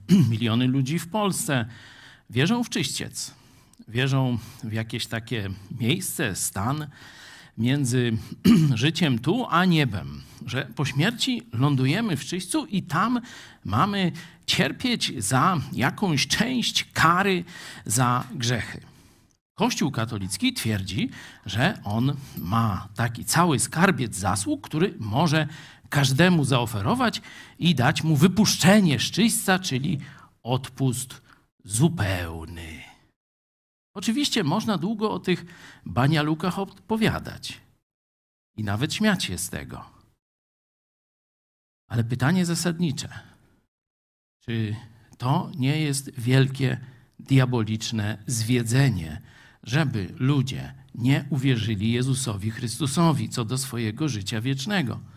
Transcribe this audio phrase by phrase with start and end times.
[0.30, 1.66] miliony ludzi w Polsce
[2.30, 3.34] wierzą w czyściec.
[3.88, 6.86] Wierzą w jakieś takie miejsce, stan
[7.58, 8.12] między
[8.74, 13.20] życiem tu a niebem, że po śmierci lądujemy w czyśćcu i tam
[13.64, 14.12] mamy
[14.46, 17.44] cierpieć za jakąś część kary
[17.86, 18.80] za grzechy.
[19.54, 21.10] Kościół katolicki twierdzi,
[21.46, 25.48] że on ma taki cały skarbiec zasług, który może
[25.94, 27.22] każdemu zaoferować
[27.58, 30.00] i dać mu wypuszczenie szczyśca, czyli
[30.42, 31.22] odpust
[31.64, 32.82] zupełny.
[33.94, 35.44] Oczywiście można długo o tych
[35.86, 37.60] banialukach opowiadać
[38.56, 39.84] i nawet śmiać się z tego.
[41.88, 43.08] Ale pytanie zasadnicze:
[44.44, 44.76] czy
[45.18, 46.80] to nie jest wielkie
[47.18, 49.22] diaboliczne zwiedzenie,
[49.62, 55.13] żeby ludzie nie uwierzyli Jezusowi Chrystusowi co do swojego życia wiecznego,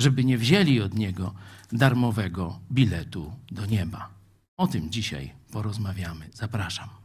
[0.00, 1.34] żeby nie wzięli od Niego
[1.72, 4.08] darmowego biletu do nieba?
[4.56, 6.28] O tym dzisiaj porozmawiamy.
[6.32, 6.99] Zapraszam.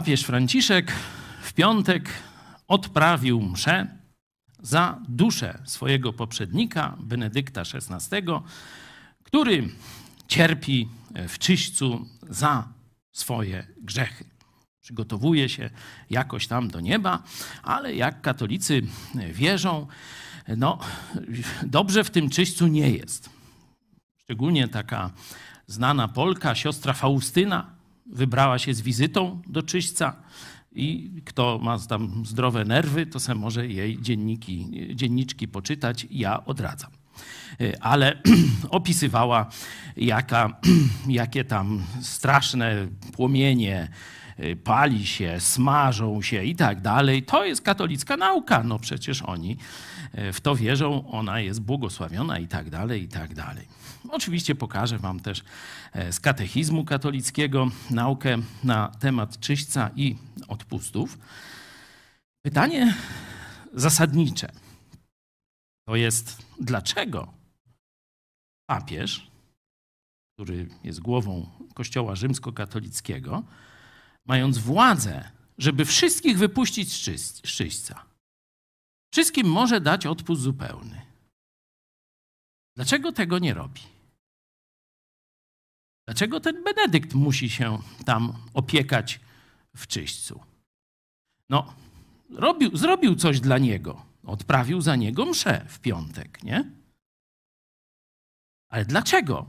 [0.00, 0.92] Papież Franciszek
[1.42, 2.10] w piątek
[2.68, 3.86] odprawił mszę
[4.62, 8.16] za duszę swojego poprzednika, Benedykta XVI,
[9.22, 9.68] który
[10.28, 10.88] cierpi
[11.28, 12.68] w czyśćcu za
[13.12, 14.24] swoje grzechy.
[14.80, 15.70] Przygotowuje się
[16.10, 17.22] jakoś tam do nieba,
[17.62, 18.82] ale jak katolicy
[19.32, 19.86] wierzą,
[20.56, 20.78] no
[21.62, 23.30] dobrze w tym czyśćcu nie jest.
[24.16, 25.10] Szczególnie taka
[25.66, 27.79] znana Polka, siostra Faustyna,
[28.12, 30.16] wybrała się z wizytą do czyśćca
[30.72, 36.06] i kto ma tam zdrowe nerwy, to se może jej dzienniki, dzienniczki poczytać.
[36.10, 36.90] Ja odradzam.
[37.60, 38.22] E, ale
[38.70, 39.50] opisywała,
[39.96, 40.60] jaka,
[41.08, 43.88] jakie tam straszne płomienie
[44.36, 47.22] e, pali się, smażą się i tak dalej.
[47.22, 48.62] To jest katolicka nauka.
[48.62, 49.56] No przecież oni
[50.12, 53.66] e, w to wierzą, ona jest błogosławiona i tak dalej, i tak dalej.
[54.08, 55.44] Oczywiście pokażę Wam też
[55.92, 60.16] e, z katechizmu katolickiego naukę na temat czyśćca i
[60.48, 61.18] odpustów.
[62.42, 62.94] Pytanie
[63.74, 64.52] zasadnicze
[65.88, 67.32] to jest, dlaczego
[68.66, 69.30] papież,
[70.34, 73.42] który jest głową Kościoła rzymskokatolickiego,
[74.26, 78.04] mając władzę, żeby wszystkich wypuścić z czyśćca,
[79.12, 81.09] wszystkim może dać odpust zupełny.
[82.76, 83.80] Dlaczego tego nie robi?
[86.06, 89.20] Dlaczego ten Benedykt musi się tam opiekać
[89.76, 90.40] w czyśćcu?
[91.48, 91.74] No,
[92.30, 94.02] robił, zrobił coś dla niego.
[94.24, 96.70] Odprawił za niego mszę w piątek, nie?
[98.68, 99.46] Ale dlaczego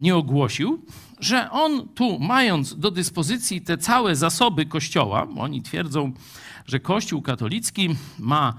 [0.00, 0.86] nie ogłosił,
[1.20, 6.12] że on tu, mając do dyspozycji te całe zasoby Kościoła, oni twierdzą,
[6.66, 8.54] że Kościół katolicki ma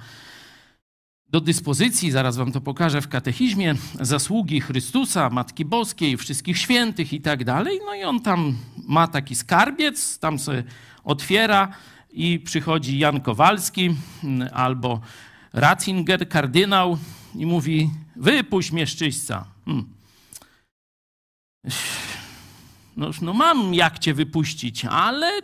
[1.30, 7.22] do dyspozycji, zaraz wam to pokażę w katechizmie, zasługi Chrystusa, Matki Boskiej, wszystkich świętych i
[7.22, 7.80] tak dalej.
[7.86, 10.63] No i on tam ma taki skarbiec, tam sobie
[11.03, 11.72] otwiera
[12.12, 15.02] i przychodzi Jan Kowalski mm, albo
[15.53, 16.97] Ratzinger, kardynał
[17.36, 19.46] i mówi, wypuść mieszczyśca.
[19.66, 19.86] Hmm.
[22.97, 25.40] No, no mam jak cię wypuścić, ale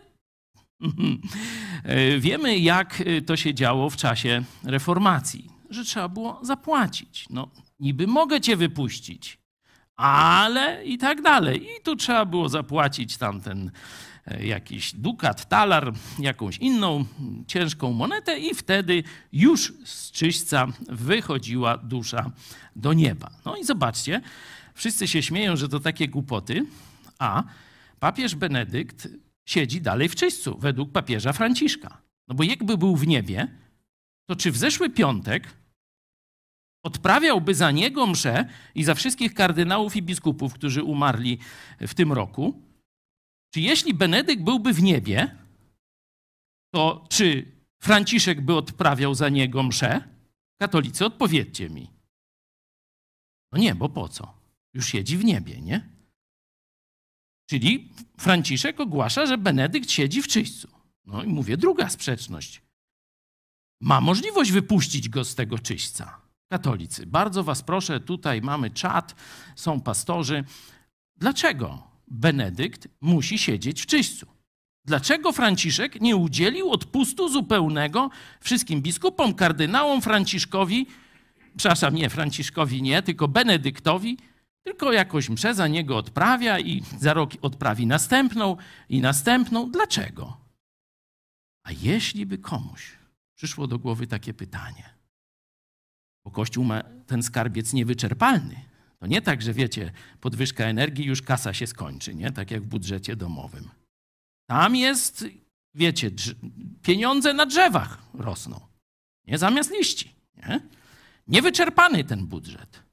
[2.20, 7.26] wiemy jak to się działo w czasie reformacji że trzeba było zapłacić.
[7.30, 7.48] No,
[7.80, 9.38] niby mogę cię wypuścić,
[9.96, 11.64] ale i tak dalej.
[11.64, 13.72] I tu trzeba było zapłacić tamten
[14.26, 17.06] e, jakiś dukat, talar, jakąś inną
[17.48, 19.04] ciężką monetę i wtedy
[19.34, 22.32] już z czyśćca wychodziła dusza
[22.76, 23.32] do nieba.
[23.46, 24.22] No i zobaczcie,
[24.74, 26.66] wszyscy się śmieją, że to takie głupoty,
[27.20, 27.44] a
[28.00, 29.08] papież Benedykt
[29.46, 32.02] siedzi dalej w czyśćcu, według papieża Franciszka.
[32.28, 33.48] No bo jakby był w niebie,
[34.26, 35.61] to czy w zeszły piątek
[36.84, 41.40] odprawiałby za niego mszę i za wszystkich kardynałów i biskupów, którzy umarli
[41.80, 42.62] w tym roku,
[43.54, 45.38] czy jeśli Benedykt byłby w niebie,
[46.74, 47.52] to czy
[47.84, 50.02] Franciszek by odprawiał za niego mszę?
[50.62, 51.90] Katolicy, odpowiedzcie mi.
[53.52, 54.34] No nie, bo po co?
[54.74, 55.90] Już siedzi w niebie, nie?
[57.50, 60.68] Czyli Franciszek ogłasza, że Benedykt siedzi w czyśćcu.
[61.06, 62.62] No i mówię, druga sprzeczność.
[63.82, 66.21] Ma możliwość wypuścić go z tego czyśćca.
[66.52, 69.16] Katolicy, bardzo was proszę, tutaj mamy czat,
[69.56, 70.44] są pastorzy.
[71.18, 74.26] Dlaczego Benedykt musi siedzieć w czyśćcu?
[74.86, 78.10] Dlaczego Franciszek nie udzielił odpustu zupełnego
[78.42, 80.88] wszystkim biskupom, kardynałom, Franciszkowi,
[81.58, 84.18] przepraszam, nie Franciszkowi nie, tylko Benedyktowi,
[84.64, 88.58] tylko jakoś mszę za niego odprawia i za rok odprawi następną
[88.90, 89.72] i następną.
[89.72, 90.38] Dlaczego?
[91.64, 92.98] A jeśli by komuś
[93.36, 95.01] przyszło do głowy takie pytanie,
[96.24, 101.54] bo Kościół ma ten skarbiec niewyczerpalny, to nie tak, że wiecie, podwyżka energii, już kasa
[101.54, 102.32] się skończy, nie?
[102.32, 103.70] Tak jak w budżecie domowym.
[104.50, 105.26] Tam jest,
[105.76, 106.12] wiecie,
[106.82, 108.60] pieniądze na drzewach rosną,
[109.28, 110.16] nie zamiast liści.
[110.38, 110.70] Nie?
[111.28, 112.84] Niewyczerpany ten budżet.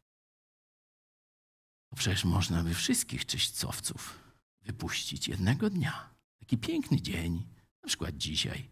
[1.91, 4.19] To przecież można by wszystkich czyśćcowców
[4.63, 6.15] wypuścić jednego dnia.
[6.39, 7.47] Taki piękny dzień,
[7.83, 8.69] na przykład dzisiaj.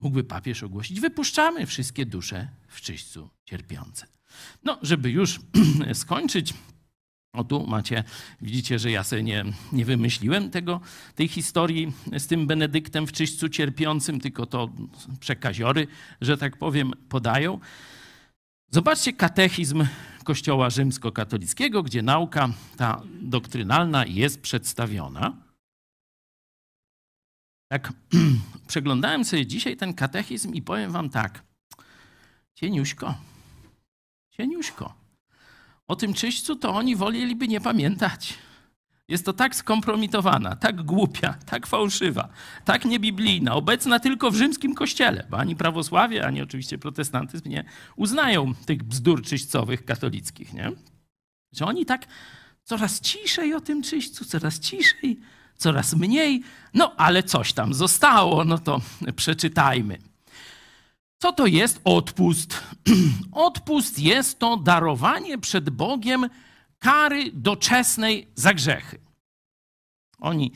[0.00, 4.06] Mógłby papież ogłosić, wypuszczamy wszystkie dusze w czyśćcu cierpiące.
[4.64, 5.40] No, żeby już
[5.94, 6.54] skończyć,
[7.32, 8.04] o tu macie,
[8.42, 10.80] widzicie, że ja sobie nie, nie wymyśliłem tego,
[11.14, 14.68] tej historii z tym Benedyktem w czyśćcu cierpiącym, tylko to
[15.20, 15.86] przekaziory,
[16.20, 17.60] że tak powiem, podają.
[18.70, 19.86] Zobaczcie katechizm
[20.24, 25.47] Kościoła rzymskokatolickiego, gdzie nauka ta doktrynalna jest przedstawiona.
[27.68, 27.92] Tak,
[28.68, 31.42] przeglądałem sobie dzisiaj ten katechizm i powiem wam tak.
[32.54, 33.14] Cieniuśko,
[34.30, 34.94] cieniuśko.
[35.88, 38.38] O tym czyśćcu to oni woleliby nie pamiętać.
[39.08, 42.28] Jest to tak skompromitowana, tak głupia, tak fałszywa,
[42.64, 47.64] tak niebiblijna, obecna tylko w rzymskim kościele, bo ani prawosławie, ani oczywiście protestantyzm nie
[47.96, 50.54] uznają tych bzdur czyśćcowych katolickich.
[50.54, 50.72] Nie?
[51.52, 52.06] Że oni tak
[52.62, 55.20] coraz ciszej o tym czyśćcu, coraz ciszej,
[55.58, 56.42] coraz mniej,
[56.74, 58.80] no ale coś tam zostało, no to
[59.16, 59.98] przeczytajmy.
[61.18, 62.62] Co to jest odpust?
[63.32, 66.28] Odpust jest to darowanie przed Bogiem
[66.78, 68.98] kary doczesnej za grzechy.
[70.20, 70.52] Oni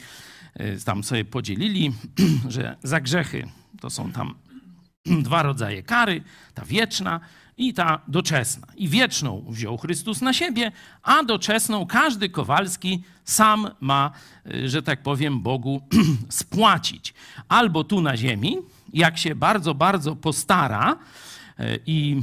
[0.55, 1.93] e, tam sobie podzielili,
[2.49, 3.49] że za grzechy
[3.81, 4.35] to są tam
[5.27, 6.23] dwa rodzaje kary,
[6.55, 7.21] ta wieczna
[7.57, 8.67] i ta doczesna.
[8.77, 10.73] I wieczną wziął Chrystus na siebie,
[11.03, 14.11] a doczesną każdy Kowalski sam ma,
[14.47, 15.83] e, że tak powiem, Bogu
[16.29, 17.15] spłacić.
[17.49, 18.57] Albo tu na ziemi,
[18.93, 20.97] jak się bardzo, bardzo postara
[21.59, 22.23] e, i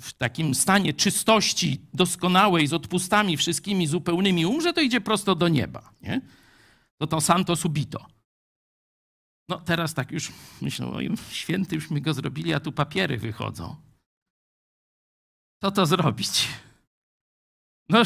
[0.00, 5.90] w takim stanie czystości doskonałej, z odpustami wszystkimi zupełnymi umrze, to idzie prosto do nieba.
[6.02, 6.20] Nie?
[6.98, 8.06] To to santo subito.
[9.48, 10.32] No teraz tak już
[10.62, 10.86] myślę,
[11.30, 13.76] święty już mi go zrobili, a tu papiery wychodzą.
[15.66, 16.48] Co to zrobić?
[17.88, 18.02] No,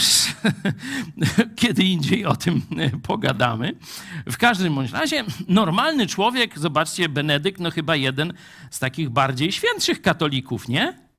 [1.60, 2.62] kiedy indziej o tym
[3.02, 3.78] pogadamy.
[4.26, 8.32] W każdym bądź razie, normalny człowiek, zobaczcie, Benedykt, no chyba jeden
[8.70, 11.10] z takich bardziej świętszych katolików, nie?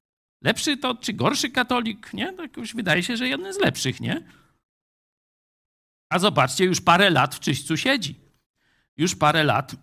[0.42, 2.34] Lepszy to, czy gorszy katolik, nie?
[2.34, 4.22] Tak już wydaje się, że jeden z lepszych, nie?
[6.10, 8.20] A zobaczcie, już parę lat w czyśćcu siedzi.
[8.98, 9.76] Już parę lat.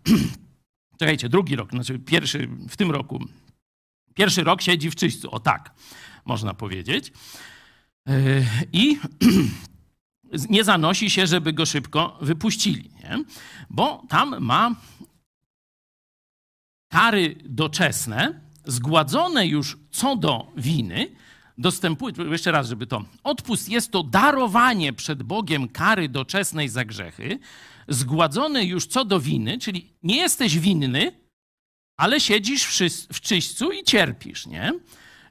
[1.00, 3.24] Czekajcie, drugi rok, znaczy pierwszy w tym roku.
[4.14, 5.74] Pierwszy rok siedzi w czyśćcu, o tak,
[6.24, 7.12] można powiedzieć.
[8.06, 8.98] Yy, I
[10.50, 13.24] nie zanosi się, żeby go szybko wypuścili, nie?
[13.70, 14.74] bo tam ma
[16.88, 21.16] kary doczesne, zgładzone już co do winy,
[21.58, 27.38] dostępuje, jeszcze raz, żeby to, odpust jest to darowanie przed Bogiem kary doczesnej za grzechy,
[27.88, 31.12] zgładzone już co do winy, czyli nie jesteś winny,
[31.96, 34.72] ale siedzisz w czyśćcu i cierpisz, nie?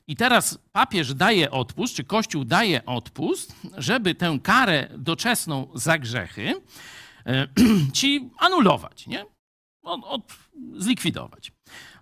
[0.07, 6.61] I teraz papież daje odpust, czy Kościół daje odpust, żeby tę karę doczesną za grzechy
[7.25, 7.47] e,
[7.93, 9.25] ci anulować, nie?
[9.83, 10.33] Od, od,
[10.77, 11.51] zlikwidować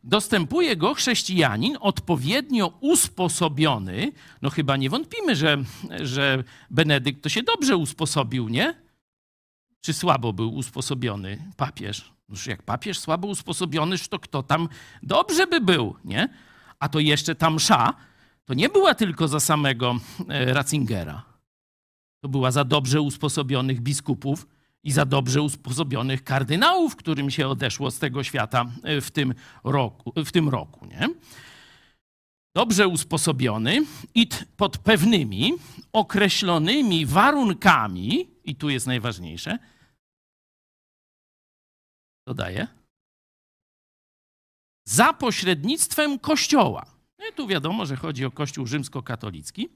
[0.06, 4.12] dostępuje go chrześcijanin odpowiednio usposobiony.
[4.42, 5.58] No chyba nie wątpimy, że,
[6.02, 8.76] że Benedykt to się dobrze usposobił, nie?
[9.82, 12.14] Czy słabo był usposobiony papież?
[12.30, 14.70] Już jak papież słabo usposobiony, to kto tam
[15.04, 16.30] dobrze by był, nie?
[16.80, 17.94] A to jeszcze ta msza,
[18.46, 19.96] to nie była tylko za samego
[20.30, 21.24] e, Ratzingera.
[22.24, 24.48] To była za dobrze usposobionych biskupów,
[24.86, 30.14] i za dobrze usposobionych kardynałów, którym się odeszło z tego świata e, w tym roku.
[30.26, 31.10] W tym roku nie?
[32.56, 34.28] Dobrze usposobiony i
[34.58, 35.54] pod pewnymi
[35.94, 39.60] określonymi warunkami, i tu jest najważniejsze,
[42.28, 42.68] dodaję,
[44.86, 46.86] za pośrednictwem Kościoła.
[47.20, 49.70] No tu wiadomo, że chodzi o Kościół rzymskokatolicki,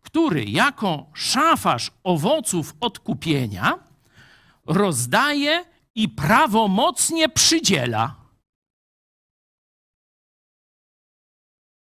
[0.00, 3.78] który jako szafarz owoców odkupienia
[4.66, 8.14] rozdaje i prawomocnie przydziela.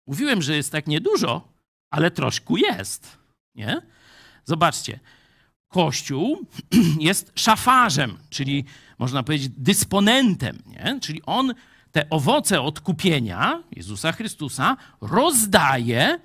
[0.06, 1.48] Mówiłem, że jest tak niedużo,
[1.90, 3.18] ale troszkę jest.
[3.54, 3.82] Nie?
[4.44, 5.00] Zobaczcie,
[5.68, 6.46] Kościół
[7.00, 8.64] jest szafarzem, czyli
[8.98, 10.98] można powiedzieć dysponentem, nie?
[11.00, 11.54] czyli on
[11.92, 16.18] te owoce odkupienia Jezusa Chrystusa rozdaje,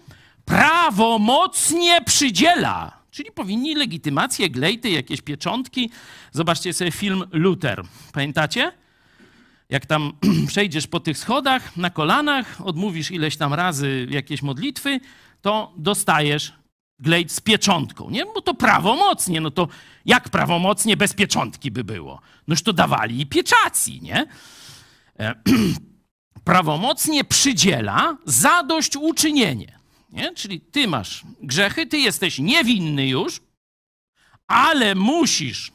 [0.45, 2.97] prawomocnie przydziela.
[3.11, 5.91] Czyli powinni legitymacje, glejty, jakieś pieczątki.
[6.31, 7.83] Zobaczcie sobie film Luther.
[8.13, 8.71] Pamiętacie?
[9.69, 10.13] Jak tam
[10.47, 14.99] przejdziesz po tych schodach na kolanach, odmówisz ileś tam razy jakieś modlitwy,
[15.41, 16.53] to dostajesz
[16.99, 18.25] glejt z pieczątką, nie?
[18.25, 19.67] Bo to prawomocnie, no to
[20.05, 22.21] jak prawomocnie bez pieczątki by było?
[22.47, 24.27] Noż to dawali i pieczacji, nie?
[25.19, 25.35] E,
[26.43, 29.79] prawomocnie przydziela zadośćuczynienie.
[30.09, 30.33] Nie?
[30.33, 33.41] Czyli ty masz grzechy, ty jesteś niewinny już,
[34.47, 35.71] ale musisz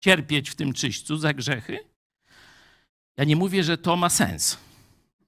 [0.00, 1.78] cierpieć w tym czyśćcu za grzechy.
[3.16, 4.58] Ja nie mówię, że to ma sens.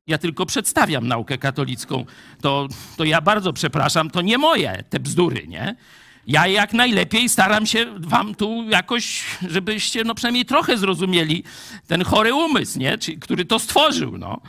[0.07, 2.05] Ja tylko przedstawiam naukę katolicką.
[2.41, 5.77] To, to ja bardzo przepraszam, to nie moje te bzdury, nie?
[6.27, 11.45] Ja jak najlepiej staram się wam tu jakoś, żebyście no przynajmniej trochę zrozumieli
[11.87, 12.99] ten chory umysł, nie?
[12.99, 14.41] Czy, który to stworzył, no.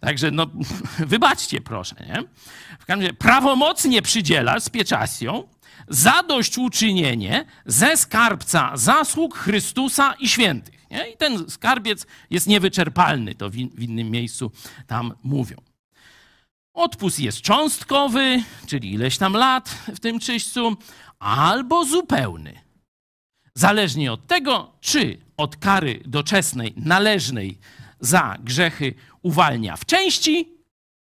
[0.00, 0.46] Także no,
[0.98, 2.22] wybaczcie proszę, nie?
[2.80, 5.48] W każdym razie prawomocnie przydziela z pieczacją
[5.88, 10.90] zadośćuczynienie ze skarbca zasług Chrystusa i świętych.
[10.90, 11.10] Nie?
[11.10, 14.52] I ten skarbiec jest niewyczerpalny, to w, w innym miejscu
[14.86, 15.56] tam mówią.
[16.74, 20.76] Odpust jest cząstkowy, czyli ileś tam lat w tym czyśćcu,
[21.22, 22.60] albo zupełny.
[23.54, 27.58] Zależnie od tego, czy od kary doczesnej, należnej
[28.00, 30.48] za grzechy uwalnia w części,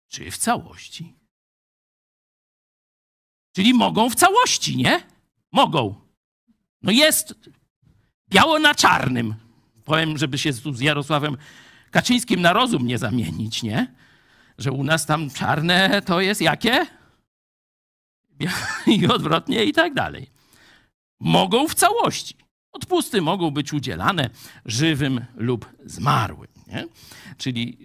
[0.09, 1.15] czy w całości.
[3.57, 5.03] Czyli mogą w całości, nie?
[5.53, 5.95] Mogą.
[6.83, 7.35] No jest
[8.29, 9.35] biało na czarnym.
[9.85, 11.37] Powiem, żeby się tu z Jarosławem
[11.91, 13.95] Kaczyńskim na rozum nie zamienić, nie?
[14.59, 16.87] Że u nas tam czarne to jest jakie?
[18.87, 20.31] I odwrotnie i tak dalej.
[21.21, 22.37] Mogą w całości.
[22.73, 24.31] Odpusty mogą być udzielane
[24.65, 26.51] żywym lub zmarłym.
[26.67, 26.87] Nie?
[27.39, 27.79] Czyli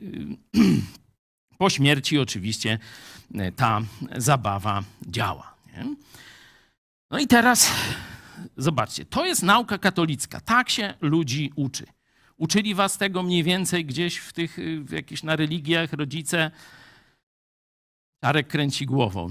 [1.57, 2.79] po śmierci oczywiście
[3.35, 3.81] e, ta
[4.17, 5.55] zabawa działa.
[5.67, 5.95] Nie?
[7.11, 7.71] No i teraz
[8.57, 10.41] zobaczcie, to jest nauka katolicka.
[10.41, 11.85] Tak się ludzi uczy.
[12.37, 16.51] Uczyli was tego mniej więcej gdzieś w tych w jakichś na religiach rodzice.
[18.23, 19.29] Czarek kręci głową.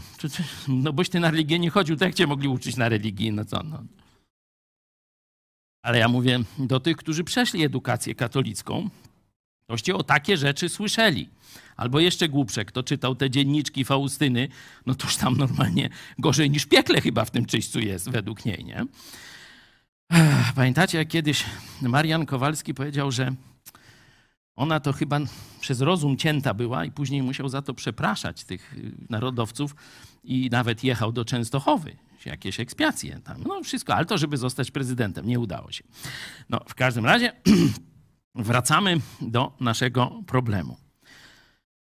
[0.69, 3.33] No boś ty na religię nie chodził, to jak cię mogli uczyć na religii?
[3.33, 3.63] No co?
[3.63, 3.85] No.
[5.83, 8.91] Ale ja mówię do tych, którzy przeszli edukację katolicką,
[9.67, 11.29] toście o takie rzeczy słyszeli.
[11.77, 14.49] Albo jeszcze głupsze, kto czytał te dzienniczki Faustyny,
[14.87, 18.85] no toż tam normalnie gorzej niż piekle chyba w tym czyśćcu jest, według niej, nie?
[20.55, 21.45] Pamiętacie, jak kiedyś
[21.83, 23.33] Marian Kowalski powiedział, że
[24.59, 25.21] ona to chyba
[25.61, 29.77] przez rozum cięta była i później musiał za to przepraszać tych y, narodowców
[30.25, 31.97] i nawet jechał do Częstochowy.
[32.25, 33.45] Jakieś ekspiacje tam.
[33.47, 35.27] No wszystko, ale to, żeby zostać prezydentem.
[35.27, 35.85] Nie udało się.
[36.49, 37.33] No w każdym razie
[38.35, 40.77] wracamy do naszego problemu.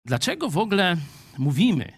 [0.04, 0.96] Dlaczego w ogóle
[1.38, 1.92] mówimy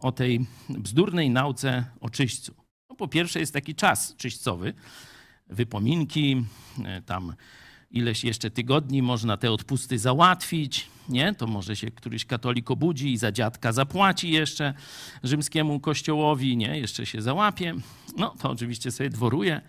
[0.00, 2.54] o tej bzdurnej nauce o czyśćcu?
[2.90, 4.74] No, po pierwsze jest taki czas czyśćcowy,
[5.46, 6.44] wypominki,
[6.84, 7.34] e, tam
[7.90, 11.34] ileś jeszcze tygodni można te odpusty załatwić, nie?
[11.34, 14.74] To może się któryś katolik obudzi i za dziadka zapłaci jeszcze
[15.22, 16.78] rzymskiemu kościołowi, nie?
[16.78, 17.74] Jeszcze się załapie.
[18.16, 19.60] No, to oczywiście sobie dworuje.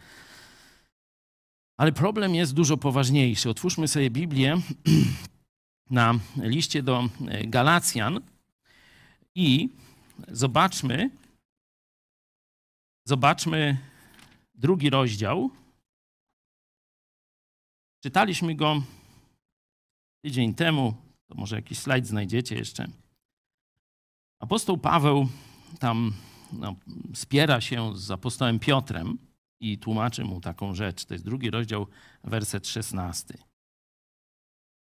[1.77, 3.49] Ale problem jest dużo poważniejszy.
[3.49, 4.61] Otwórzmy sobie Biblię
[5.89, 7.09] na liście do
[7.43, 8.21] Galacjan
[9.35, 9.69] i
[10.27, 11.09] zobaczmy,
[13.05, 13.77] zobaczmy
[14.55, 15.51] drugi rozdział.
[18.03, 18.83] Czytaliśmy go
[20.25, 20.93] tydzień temu,
[21.27, 22.87] to może jakiś slajd znajdziecie jeszcze.
[24.39, 25.27] Apostoł Paweł
[25.79, 26.13] tam
[26.53, 26.75] no,
[27.13, 29.17] spiera się z apostołem Piotrem
[29.59, 31.05] i tłumaczy mu taką rzecz.
[31.05, 31.87] To jest drugi rozdział,
[32.23, 33.37] werset 16.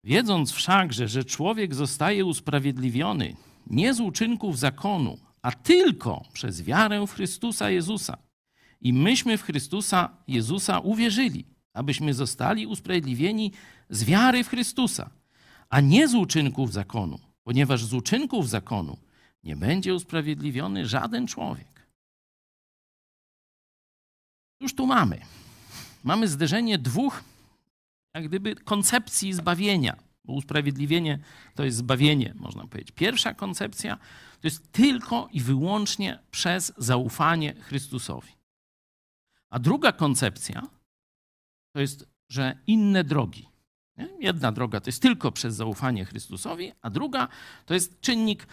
[0.03, 3.35] Wiedząc wszakże, że człowiek zostaje usprawiedliwiony
[3.67, 8.17] nie z uczynków zakonu, a tylko przez wiarę w Chrystusa Jezusa.
[8.81, 13.51] I myśmy w Chrystusa Jezusa uwierzyli, abyśmy zostali usprawiedliwieni
[13.89, 15.09] z wiary w Chrystusa,
[15.69, 18.97] a nie z uczynków zakonu, ponieważ z uczynków zakonu
[19.43, 21.89] nie będzie usprawiedliwiony żaden człowiek.
[24.61, 25.21] Już tu mamy.
[26.03, 27.23] Mamy zderzenie dwóch,
[28.13, 29.95] jak gdyby, koncepcji zbawienia.
[30.25, 31.19] Bo usprawiedliwienie
[31.55, 32.91] to jest zbawienie, można powiedzieć.
[32.91, 33.97] Pierwsza koncepcja
[34.41, 38.31] to jest tylko i wyłącznie przez zaufanie Chrystusowi.
[39.49, 40.67] A druga koncepcja
[41.79, 43.50] to jest, że inne drogi.
[43.98, 44.09] Nie?
[44.19, 47.27] Jedna droga to jest tylko przez zaufanie Chrystusowi, a druga
[47.65, 48.48] to jest czynnik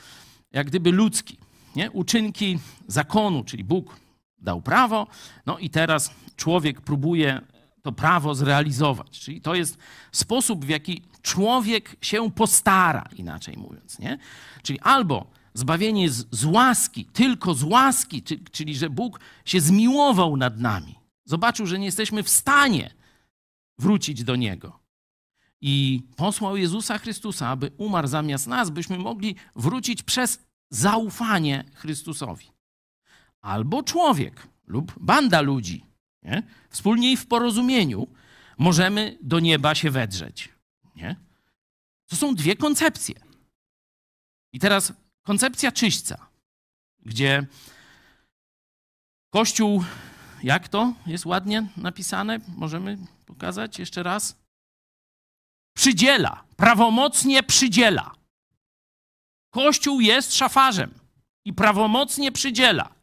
[0.52, 1.38] jak gdyby ludzki.
[1.76, 1.90] nie?
[1.90, 3.96] uczynki zakonu, czyli Bóg
[4.38, 5.06] dał prawo,
[5.46, 7.40] no i teraz człowiek próbuje
[7.82, 9.20] to prawo zrealizować.
[9.20, 9.78] Czyli to jest
[10.12, 13.98] sposób, w jaki człowiek się postara, inaczej mówiąc.
[13.98, 14.18] Nie?
[14.62, 20.58] Czyli albo zbawienie z, z łaski, tylko z łaski, czyli że Bóg się zmiłował nad
[20.58, 20.98] nami.
[21.24, 22.95] Zobaczył, że nie jesteśmy w stanie
[23.78, 24.78] wrócić do Niego.
[25.60, 32.50] I posłał Jezusa Chrystusa, aby umarł zamiast nas, byśmy mogli wrócić przez zaufanie Chrystusowi.
[33.40, 35.84] Albo człowiek lub banda ludzi,
[36.22, 36.42] nie?
[36.70, 38.06] wspólnie i w porozumieniu,
[38.58, 40.48] możemy do nieba się wedrzeć.
[40.96, 41.16] Nie?
[42.06, 43.14] To są dwie koncepcje.
[44.52, 44.92] I teraz
[45.22, 46.26] koncepcja czyśćca,
[47.02, 47.46] gdzie
[49.30, 49.84] Kościół,
[50.42, 54.38] jak to jest ładnie napisane, możemy pokazać jeszcze raz?
[55.76, 58.14] Przydziela, prawomocnie przydziela.
[59.50, 60.94] Kościół jest szafarzem
[61.44, 62.94] i prawomocnie przydziela.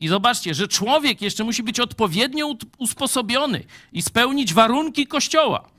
[0.00, 5.70] I zobaczcie, że człowiek jeszcze musi być odpowiednio usposobiony i spełnić warunki Kościoła.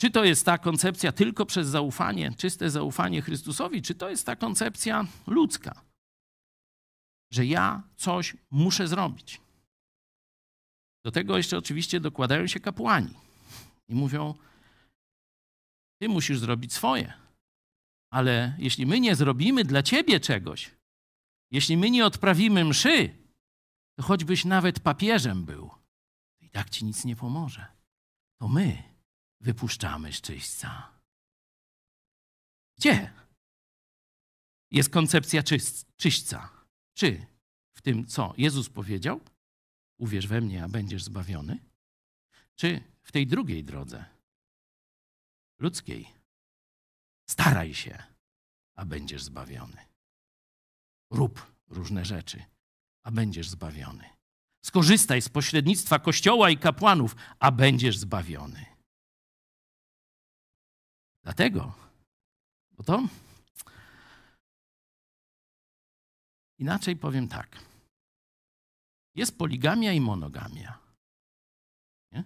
[0.00, 4.36] Czy to jest ta koncepcja tylko przez zaufanie, czyste zaufanie Chrystusowi, czy to jest ta
[4.36, 5.82] koncepcja ludzka,
[7.32, 9.40] że ja coś muszę zrobić.
[11.04, 13.14] Do tego jeszcze oczywiście dokładają się kapłani
[13.88, 14.34] i mówią:
[16.00, 17.12] Ty musisz zrobić swoje,
[18.12, 20.70] ale jeśli my nie zrobimy dla ciebie czegoś,
[21.50, 23.14] jeśli my nie odprawimy mszy,
[23.98, 25.70] to choćbyś nawet papieżem był,
[26.40, 27.66] i tak ci nic nie pomoże.
[28.40, 28.82] To my
[29.40, 31.00] wypuszczamy z czyśćca.
[32.78, 33.12] Gdzie
[34.70, 35.42] jest koncepcja
[35.96, 36.48] czyśćca?
[36.94, 37.26] Czy
[37.76, 39.20] w tym, co Jezus powiedział,
[40.00, 41.58] uwierz we mnie, a będziesz zbawiony?
[42.56, 44.04] Czy w tej drugiej drodze,
[45.58, 46.14] ludzkiej,
[47.30, 48.02] staraj się,
[48.74, 49.86] a będziesz zbawiony?
[51.10, 52.44] Rób różne rzeczy,
[53.02, 54.04] a będziesz zbawiony.
[54.64, 58.66] Skorzystaj z pośrednictwa Kościoła i kapłanów, a będziesz zbawiony.
[61.22, 61.74] Dlatego,
[62.70, 63.08] bo to
[66.58, 67.69] inaczej powiem tak.
[69.20, 70.78] Jest poligamia i monogamia.
[72.12, 72.24] Nie?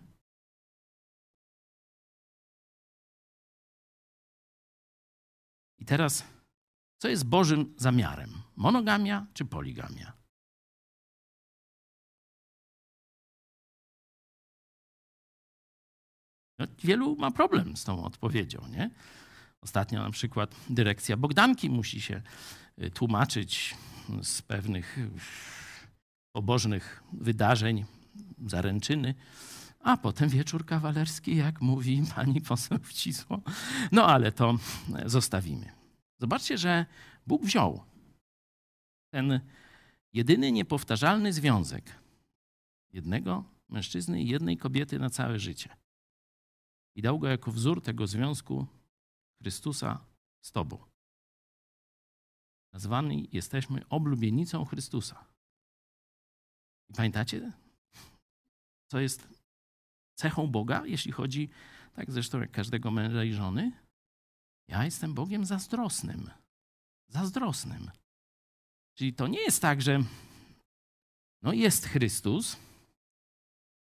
[5.79, 6.25] I teraz,
[6.99, 8.31] co jest Bożym zamiarem?
[8.57, 10.13] Monogamia czy poligamia?
[16.59, 18.69] No, wielu ma problem z tą odpowiedzią.
[18.69, 18.91] Nie?
[19.61, 22.23] Ostatnio na przykład dyrekcja Bogdanki musi się
[22.79, 23.77] y, tłumaczyć
[24.23, 24.99] z pewnych
[26.35, 27.85] pobożnych wydarzeń,
[28.47, 29.15] zaręczyny,
[29.81, 33.41] a potem wieczór kawalerski, jak mówi pani poseł Wcisło.
[33.93, 34.59] No ale to
[35.07, 35.73] zostawimy.
[36.21, 36.87] Zobaczcie, że
[37.27, 37.83] Bóg wziął
[39.11, 39.41] ten
[40.13, 41.99] jedyny niepowtarzalny związek
[42.93, 45.77] jednego mężczyzny i jednej kobiety na całe życie
[46.97, 48.67] i dał go jako wzór tego związku
[49.43, 50.05] Chrystusa
[50.45, 50.79] z Tobą.
[52.73, 55.34] Nazwani jesteśmy oblubienicą Chrystusa.
[56.97, 57.53] Pamiętacie,
[58.91, 59.29] co jest
[60.15, 61.49] cechą Boga, jeśli chodzi,
[61.95, 63.73] tak zresztą jak każdego męża i żony?
[64.69, 66.31] Ja jestem Bogiem zazdrosnym.
[67.09, 67.91] Zazdrosnym.
[68.95, 70.03] Czyli to nie jest tak, że
[71.43, 72.57] no jest Chrystus,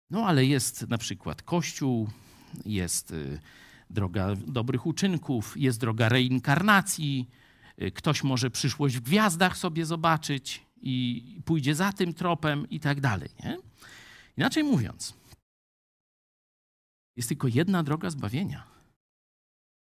[0.09, 2.09] no ale jest na przykład Kościół,
[2.65, 3.39] jest y,
[3.89, 7.29] droga dobrych uczynków, jest droga reinkarnacji.
[7.81, 13.01] Y, ktoś może przyszłość w gwiazdach sobie zobaczyć i pójdzie za tym tropem i tak
[13.01, 13.29] dalej.
[13.43, 13.57] Nie?
[14.37, 15.13] Inaczej mówiąc,
[17.15, 18.67] jest tylko jedna droga zbawienia.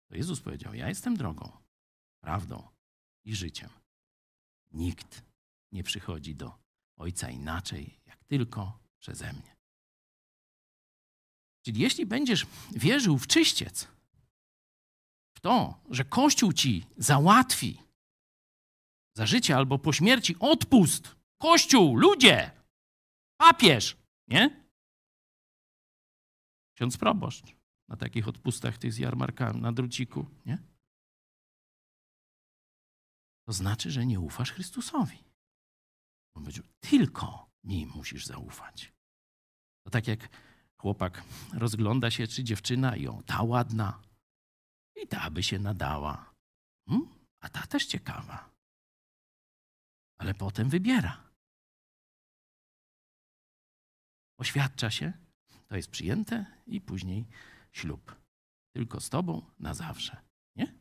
[0.10, 1.51] To Jezus powiedział: Ja jestem drogą,
[2.21, 2.67] prawdą
[3.25, 3.69] i życiem.
[4.71, 5.23] Nikt
[5.71, 6.60] nie przychodzi do
[6.97, 9.56] Ojca inaczej, jak tylko przeze mnie.
[11.65, 13.88] Czyli jeśli będziesz wierzył w czyściec,
[15.38, 17.82] w to, że Kościół ci załatwi
[19.13, 22.52] za życie albo po śmierci odpust, Kościół, ludzie,
[23.38, 23.97] papież,
[24.28, 24.63] nie?
[26.76, 27.56] Ksiądz proboszcz
[27.88, 30.58] na takich odpustach tych z jarmarkami, na druciku, nie?
[33.45, 35.23] To znaczy, że nie ufasz Chrystusowi.
[36.36, 38.93] On powiedział, tylko mi musisz zaufać.
[39.84, 40.30] To tak jak
[40.78, 41.23] Chłopak
[41.54, 44.02] rozgląda się, czy dziewczyna ją ta ładna
[45.04, 46.34] i ta by się nadała.
[46.88, 47.08] Hmm?
[47.39, 48.53] A ta też ciekawa.
[50.23, 51.31] Ale potem wybiera.
[54.38, 55.13] Oświadcza się,
[55.67, 57.27] to jest przyjęte i później
[57.71, 58.15] ślub.
[58.75, 60.21] Tylko z tobą na zawsze.
[60.55, 60.79] Nie?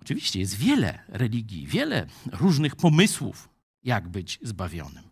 [0.00, 3.48] Oczywiście jest wiele religii, wiele różnych pomysłów,
[3.82, 5.10] jak być zbawionym.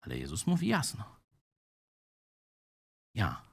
[0.00, 1.20] Ale Jezus mówi jasno:
[3.14, 3.52] Ja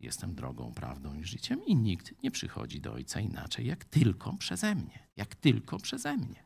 [0.00, 4.74] jestem drogą, prawdą i życiem, i nikt nie przychodzi do Ojca inaczej, jak tylko przeze
[4.74, 5.03] mnie.
[5.16, 6.44] Jak tylko przeze mnie.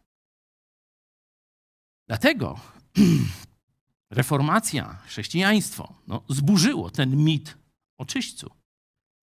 [2.08, 2.60] Dlatego
[4.10, 7.58] reformacja, chrześcijaństwo no, zburzyło ten mit
[7.98, 8.50] o czyśćcu,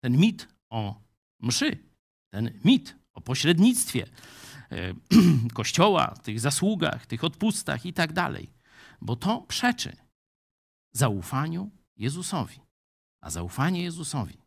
[0.04, 1.02] ten mit o
[1.40, 1.78] mszy,
[2.34, 4.08] ten mit o pośrednictwie
[4.72, 4.94] e,
[5.54, 8.54] Kościoła, tych zasługach, tych odpustach i tak dalej,
[9.02, 9.98] bo to przeczy
[10.92, 12.60] zaufaniu Jezusowi.
[13.22, 14.38] A zaufanie Jezusowi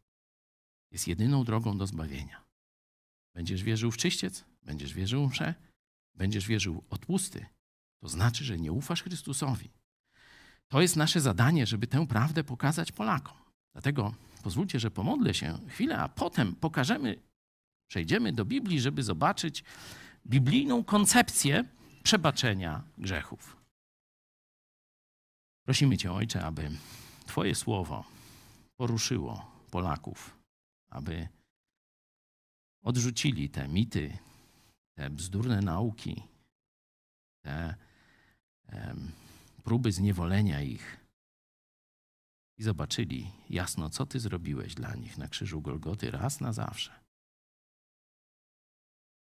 [0.90, 2.44] jest jedyną drogą do zbawienia.
[3.34, 5.54] Będziesz wierzył w czyściec, będziesz wierzył w mszę,
[6.14, 7.46] będziesz wierzył odpusty,
[8.00, 9.70] to znaczy, że nie ufasz Chrystusowi.
[10.68, 13.37] To jest nasze zadanie, żeby tę prawdę pokazać Polakom.
[13.72, 17.22] Dlatego pozwólcie, że pomodlę się chwilę, a potem pokażemy,
[17.90, 19.64] przejdziemy do Biblii, żeby zobaczyć
[20.26, 21.64] biblijną koncepcję
[22.02, 23.57] przebaczenia grzechów.
[25.64, 26.70] Prosimy Cię, Ojcze, aby
[27.26, 28.04] Twoje słowo
[28.76, 30.38] poruszyło Polaków,
[30.90, 31.28] aby
[32.83, 34.18] odrzucili te mity,
[34.98, 36.22] te bzdurne nauki,
[37.42, 37.74] te
[38.72, 39.12] um,
[39.62, 41.00] próby zniewolenia ich
[42.56, 46.92] i zobaczyli jasno, co Ty zrobiłeś dla nich na krzyżu Golgoty raz na zawsze.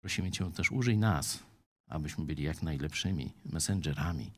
[0.01, 1.43] Prosimy Cię też, użyj nas,
[1.89, 4.33] abyśmy byli jak najlepszymi messengerami,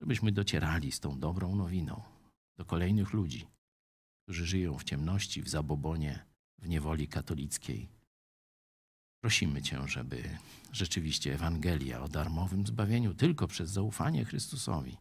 [0.00, 2.02] żebyśmy docierali z tą dobrą nowiną
[2.56, 3.46] do kolejnych ludzi,
[4.22, 6.26] którzy żyją w ciemności, w zabobonie,
[6.58, 7.88] w niewoli katolickiej.
[9.24, 10.38] Prosimy Cię, żeby
[10.72, 14.96] rzeczywiście Ewangelia o darmowym zbawieniu tylko przez zaufanie Chrystusowi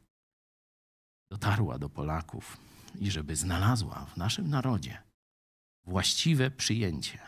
[1.31, 2.57] dotarła do Polaków
[2.99, 5.03] i żeby znalazła w naszym narodzie
[5.85, 7.19] właściwe przyjęcie.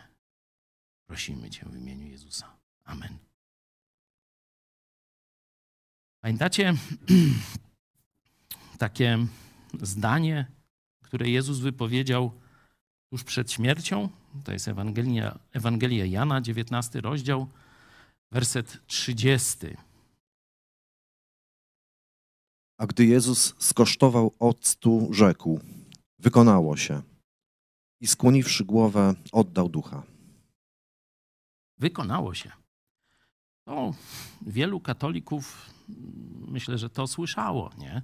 [1.10, 2.58] Prosimy Cię w imieniu Jezusa.
[2.84, 3.18] Amen.
[6.24, 6.74] Pamiętacie
[8.78, 9.28] takie
[9.82, 10.46] zdanie
[11.02, 12.42] które Jezus wypowiedział
[13.10, 14.10] tuż przed śmiercią.
[14.44, 17.48] To jest Ewangelia, Ewangelia Jana, 19 rozdział,
[18.32, 19.58] werset 30.
[22.78, 25.60] A gdy Jezus skosztował octu, rzekł:
[26.20, 27.02] Wykonało się.
[28.02, 30.04] I skłoniwszy głowę, oddał ducha.
[31.78, 32.52] Wykonało się.
[33.66, 33.94] To
[34.42, 35.70] wielu katolików
[36.48, 38.02] myślę, że to słyszało, nie?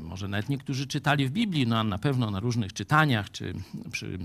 [0.00, 3.54] Może nawet niektórzy czytali w Biblii, no a na pewno na różnych czytaniach czy
[3.92, 4.18] przy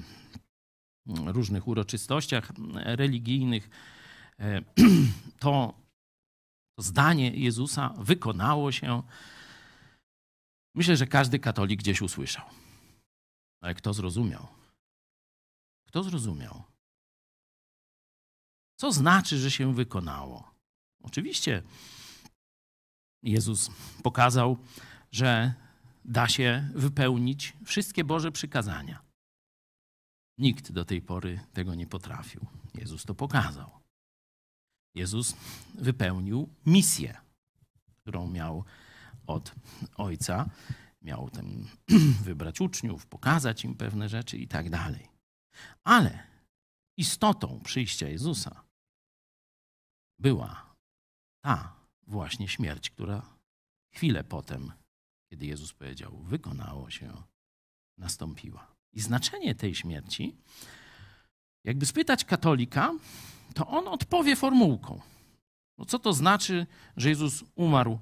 [1.26, 3.70] różnych uroczystościach religijnych.
[4.40, 4.62] E,
[5.40, 5.74] to,
[6.78, 9.04] zdanie Jezusa wykonało się.
[10.76, 12.46] Myślę, że każdy katolik gdzieś usłyszał.
[13.62, 14.48] Ale kto zrozumiał?
[15.88, 16.64] Kto zrozumiał?
[18.80, 20.52] Co znaczy, że się wykonało?
[21.04, 21.64] Oczywiście
[23.24, 23.72] Jezus
[24.04, 24.58] pokazał
[25.12, 25.54] że
[26.06, 29.09] da się wypełnić wszystkie Boże przykazania.
[30.40, 32.46] Nikt do tej pory tego nie potrafił.
[32.76, 33.80] Jezus to pokazał.
[34.96, 35.36] Jezus
[35.76, 37.18] wypełnił misję,
[37.98, 38.64] którą miał
[39.28, 39.56] od
[39.98, 40.50] Ojca.
[41.02, 41.68] Miał tam
[42.28, 45.08] wybrać uczniów, pokazać im pewne rzeczy i tak dalej.
[45.84, 46.24] Ale
[46.98, 48.64] istotą przyjścia Jezusa
[50.20, 50.76] była
[51.44, 51.76] ta
[52.08, 53.38] właśnie śmierć, która
[53.94, 54.72] chwilę potem
[55.30, 57.24] kiedy Jezus powiedział: Wykonało się,
[57.98, 58.79] nastąpiła.
[58.94, 60.36] I znaczenie tej śmierci,
[61.64, 62.94] jakby spytać katolika,
[63.54, 65.02] to on odpowie formułką.
[65.78, 68.00] No co to znaczy, że Jezus umarł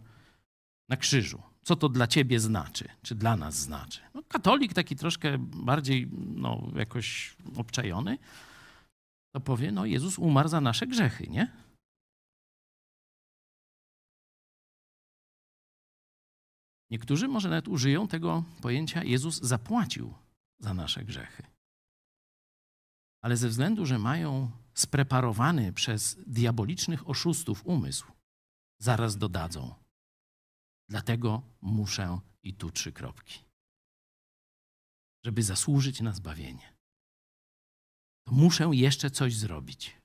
[0.89, 1.41] na krzyżu?
[1.63, 4.01] Co to dla ciebie znaczy, czy dla nas znaczy?
[4.13, 8.17] No, katolik taki troszkę bardziej no, jakoś obczajony,
[9.31, 11.51] to powie, no Jezus umarł za nasze grzechy, nie?
[16.91, 20.13] Niektórzy może nawet użyją tego pojęcia Jezus zapłacił
[20.59, 21.43] za nasze grzechy.
[23.21, 28.11] Ale ze względu, że mają spreparowany przez diabolicznych oszustów umysł,
[28.81, 29.75] zaraz dodadzą.
[30.89, 33.39] Dlatego muszę i tu trzy kropki.
[35.25, 36.73] Żeby zasłużyć na zbawienie,
[38.27, 39.97] to muszę jeszcze coś zrobić.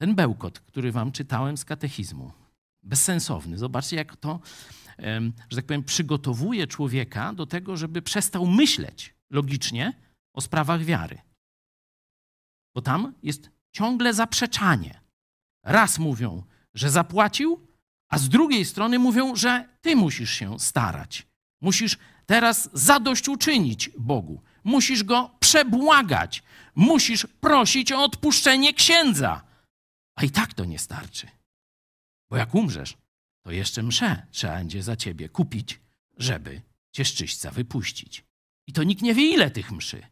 [0.00, 2.32] Ten bełkot, który wam czytałem z katechizmu,
[2.82, 3.58] bezsensowny.
[3.58, 4.40] Zobaczcie, jak to
[5.50, 9.92] że tak powiem, przygotowuje człowieka do tego, żeby przestał myśleć logicznie
[10.32, 11.18] o sprawach wiary.
[12.74, 15.00] Bo tam jest ciągle zaprzeczanie.
[15.64, 16.42] Raz mówią,
[16.74, 17.66] że zapłacił,
[18.08, 21.26] a z drugiej strony mówią, że ty musisz się starać.
[21.60, 24.42] Musisz teraz zadośćuczynić Bogu.
[24.64, 26.42] Musisz go przebłagać.
[26.74, 29.42] Musisz prosić o odpuszczenie księdza.
[30.16, 31.39] A i tak to nie starczy.
[32.30, 32.96] Bo jak umrzesz,
[33.42, 35.80] to jeszcze mszę trzeba będzie za ciebie kupić,
[36.16, 36.62] żeby
[36.92, 38.24] cię z wypuścić.
[38.66, 40.06] I to nikt nie wie, ile tych mszy.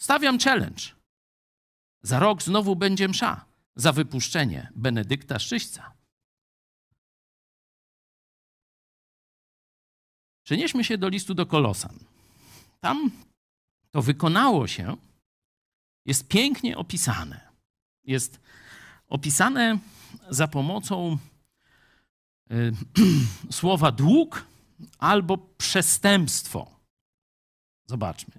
[0.00, 0.82] Stawiam challenge.
[2.02, 3.44] Za rok znowu będzie msza
[3.76, 5.92] za wypuszczenie Benedykta Szczyśca.
[10.44, 11.98] Przenieśmy się do listu do Kolosan.
[12.80, 13.10] Tam
[13.90, 14.96] to wykonało się,
[16.06, 17.48] jest pięknie opisane.
[18.04, 18.40] Jest
[19.08, 19.78] opisane
[20.30, 21.18] za pomocą
[22.50, 22.72] y,
[23.50, 24.46] słowa dług
[24.98, 26.70] albo przestępstwo.
[27.86, 28.34] Zobaczmy.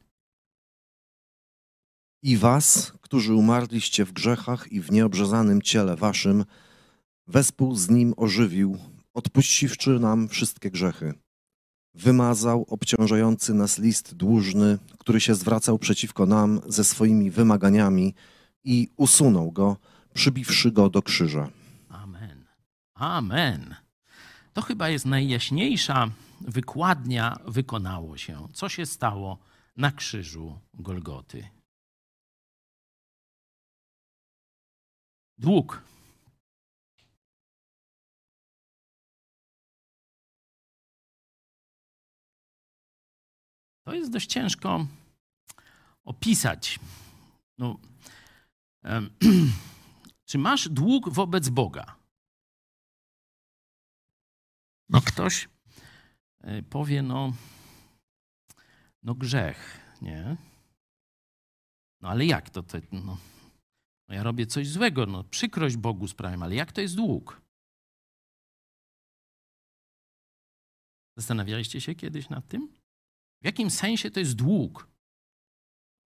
[2.24, 6.46] I was, którzy umarliście w grzechach i w nieobrzezanym ciele waszym,
[7.28, 8.78] wespół z nim ożywił,
[9.13, 11.13] odpuściwszy nam wszystkie grzechy.
[11.93, 18.13] Wymazał obciążający nas list dłużny, który się zwracał przeciwko nam ze swoimi wymaganiami
[18.63, 19.78] i usunął go,
[20.13, 21.50] przybiwszy go do krzyża.
[22.96, 23.76] Amen.
[24.54, 26.10] To chyba jest najjaśniejsza
[26.42, 28.48] wykładnia wykonało się.
[28.54, 29.40] Co się stało
[29.78, 31.50] na krzyżu Golgoty?
[35.38, 35.84] Dług.
[43.86, 44.88] To jest dość ciężko
[46.06, 46.80] opisać.
[47.58, 47.80] No,
[50.26, 52.03] czy masz dług wobec Boga?
[54.89, 55.50] No ktoś
[56.41, 57.34] e, powie, no,
[59.04, 60.38] no grzech, nie?
[62.02, 62.63] No ale jak to?
[62.63, 63.17] to no,
[64.10, 67.41] no ja robię coś złego, no przykrość Bogu sprawiam, ale jak to jest dług?
[71.17, 72.74] Zastanawialiście się kiedyś nad tym?
[73.41, 74.88] W jakim sensie to jest dług?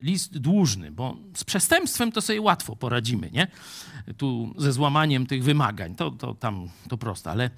[0.02, 3.48] List dłużny, bo z przestępstwem to sobie łatwo poradzimy, nie?
[4.18, 7.50] Tu ze złamaniem tych wymagań, to, to tam to proste, ale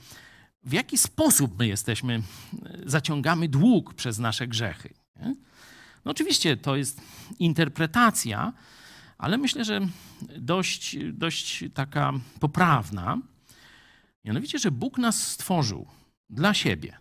[0.63, 2.21] w jaki sposób my jesteśmy,
[2.85, 4.93] zaciągamy dług przez nasze grzechy?
[5.15, 5.35] Nie?
[6.05, 7.01] No oczywiście to jest
[7.39, 8.53] interpretacja,
[9.17, 9.87] ale myślę, że
[10.37, 13.17] dość, dość taka poprawna.
[14.25, 15.87] Mianowicie, że Bóg nas stworzył
[16.29, 16.97] dla siebie,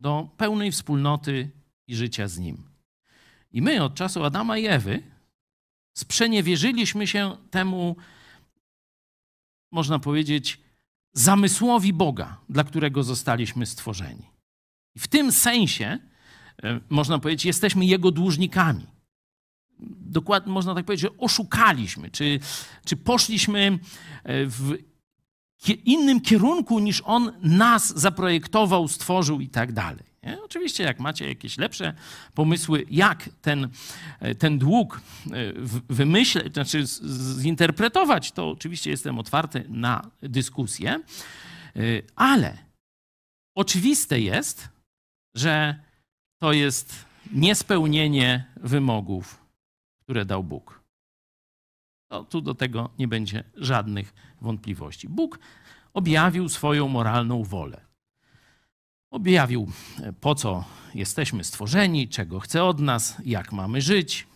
[0.00, 1.50] do pełnej wspólnoty
[1.86, 2.62] i życia z Nim.
[3.50, 5.02] I my od czasu Adama i Ewy
[5.96, 7.96] sprzeniewierzyliśmy się temu,
[9.72, 10.61] można powiedzieć,
[11.12, 14.30] zamysłowi Boga, dla którego zostaliśmy stworzeni.
[14.98, 15.98] W tym sensie,
[16.62, 18.86] e, można powiedzieć, jesteśmy Jego dłużnikami
[20.12, 22.40] dokładnie można tak powiedzieć, że oszukaliśmy, czy,
[22.84, 23.78] czy poszliśmy
[24.24, 24.78] e, w
[25.84, 30.11] innym kierunku niż on nas zaprojektował, stworzył i tak dalej.
[30.22, 30.42] Nie?
[30.42, 31.94] Oczywiście, jak macie jakieś lepsze
[32.34, 33.68] pomysły, jak ten,
[34.20, 35.52] e, ten dług e,
[35.88, 36.84] wymyśleć, znaczy
[37.40, 41.00] zinterpretować, to oczywiście jestem otwarty na dyskusję,
[42.16, 42.58] ale
[43.56, 44.68] oczywiste jest,
[45.36, 45.80] że
[46.42, 49.42] to jest niespełnienie wymogów
[50.02, 50.82] które dał Bóg.
[52.10, 55.08] No, tu do tego nie będzie żadnych wątpliwości.
[55.08, 55.38] Bóg
[55.94, 57.80] objawił swoją moralną wolę.
[59.12, 59.68] Objawił,
[60.20, 64.26] po co jesteśmy stworzeni, czego chce od nas, jak mamy żyć,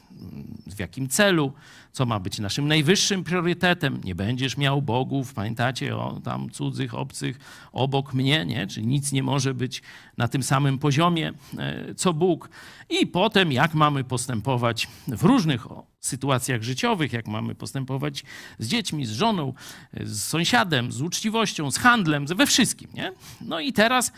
[0.67, 1.53] w jakim celu,
[1.93, 4.01] co ma być naszym najwyższym priorytetem.
[4.05, 7.39] Nie będziesz miał bogów, pamiętacie, o tam cudzych, obcych
[7.73, 8.67] obok mnie, nie?
[8.67, 9.83] Czy nic nie może być
[10.17, 12.49] na tym samym poziomie e, co Bóg.
[12.91, 15.67] I potem jak mamy postępować w różnych
[16.01, 18.25] sytuacjach życiowych, jak mamy postępować
[18.59, 19.55] z dziećmi, z żoną,
[20.01, 23.13] z sąsiadem, z uczciwością, z handlem, we wszystkim, nie?
[23.41, 24.13] No i teraz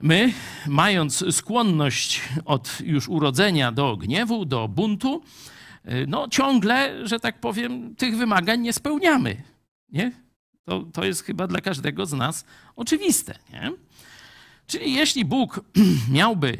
[0.00, 0.32] My,
[0.66, 5.22] mając skłonność od już urodzenia do gniewu, do buntu,
[5.88, 9.42] y, no ciągle, że tak powiem, tych wymagań nie spełniamy.
[9.88, 10.12] Nie?
[10.64, 12.44] To, to jest chyba dla każdego z nas
[12.76, 13.38] oczywiste.
[13.52, 13.72] Nie?
[14.66, 15.60] Czyli jeśli Bóg
[16.10, 16.58] miałby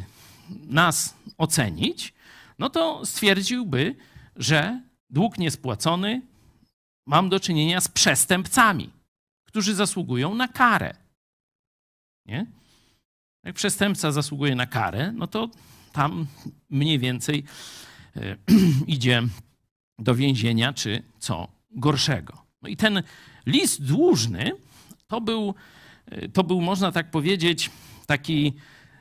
[0.69, 2.15] nas ocenić,
[2.59, 3.95] no to stwierdziłby,
[4.37, 6.23] że dług niespłacony
[7.07, 8.91] mam do czynienia z przestępcami,
[9.45, 10.95] którzy zasługują na karę.
[12.27, 12.47] Nie?
[13.45, 15.49] Jak przestępca zasługuje na karę, no to
[15.93, 16.27] tam
[16.71, 17.45] mniej więcej
[18.17, 18.37] e,
[18.87, 19.23] idzie
[19.99, 22.43] do więzienia czy co gorszego.
[22.63, 23.03] No i ten
[23.47, 24.53] list dłużny
[25.07, 25.55] to był,
[26.07, 27.71] e, to był, można tak powiedzieć,
[28.07, 28.53] taki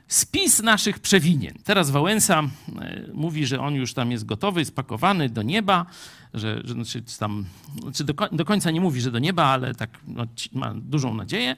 [0.08, 1.54] spis naszych przewinień.
[1.64, 5.86] Teraz Wałęsa e, mówi, że on już tam jest gotowy, spakowany do nieba,
[6.34, 7.44] że, że znaczy tam,
[7.82, 11.56] znaczy do, do, końca nie mówi, że do nieba, ale tak no, ma dużą nadzieję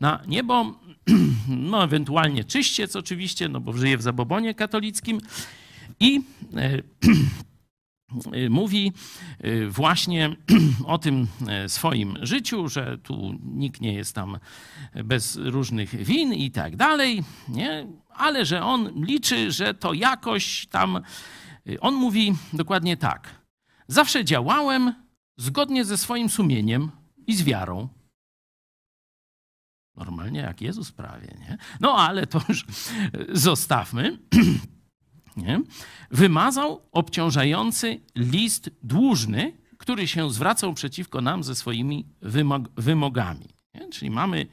[0.00, 0.74] na niebo,
[1.48, 5.20] no ewentualnie czyściec oczywiście, no bo żyje w zabobonie katolickim
[6.00, 6.20] i
[6.56, 6.82] e,
[8.50, 8.92] mówi
[9.68, 10.36] właśnie
[10.86, 11.26] o tym
[11.66, 14.38] swoim życiu, że tu nikt nie jest tam
[15.04, 17.86] bez różnych win i tak dalej, nie?
[18.20, 21.00] ale że on liczy, że to jakoś tam.
[21.80, 23.40] On mówi dokładnie tak.
[23.88, 24.94] Zawsze działałem
[25.36, 26.90] zgodnie ze swoim sumieniem
[27.26, 27.88] i z wiarą.
[29.96, 31.58] Normalnie jak Jezus prawie, nie?
[31.80, 32.66] No ale to już
[33.48, 34.18] zostawmy.
[35.36, 35.60] Nie?
[36.10, 43.48] Wymazał obciążający list dłużny, który się zwracał przeciwko nam ze swoimi wymog wymogami.
[43.74, 43.88] Nie?
[43.88, 44.46] Czyli mamy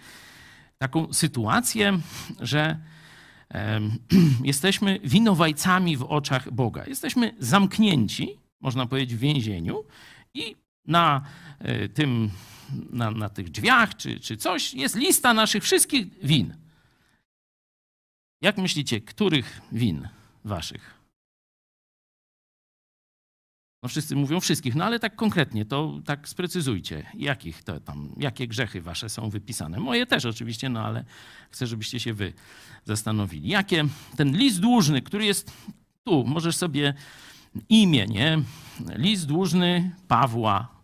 [0.78, 2.00] taką sytuację,
[2.40, 2.80] że
[4.44, 6.86] jesteśmy winowajcami w oczach Boga.
[6.86, 9.84] Jesteśmy zamknięci, można powiedzieć, w więzieniu
[10.34, 11.22] i na
[11.60, 12.30] e, tym
[12.90, 16.56] na, na tych drzwiach czy, czy coś, jest lista naszych wszystkich win.
[18.42, 20.08] Jak myślicie, których win
[20.46, 20.98] waszych?
[23.84, 28.48] No wszyscy mówią wszystkich, no ale tak konkretnie, to tak sprecyzujcie, jakich to tam, jakie
[28.48, 29.80] grzechy wasze są wypisane.
[29.80, 31.06] Moje też oczywiście, no ale
[31.52, 32.34] chcę, żebyście się wy
[32.86, 33.50] zastanowili.
[33.50, 35.52] Jakie ten list dłużny, który jest
[36.04, 36.94] tu, możesz sobie
[37.70, 38.42] imię, nie?
[38.96, 40.77] List dłużny Pawła,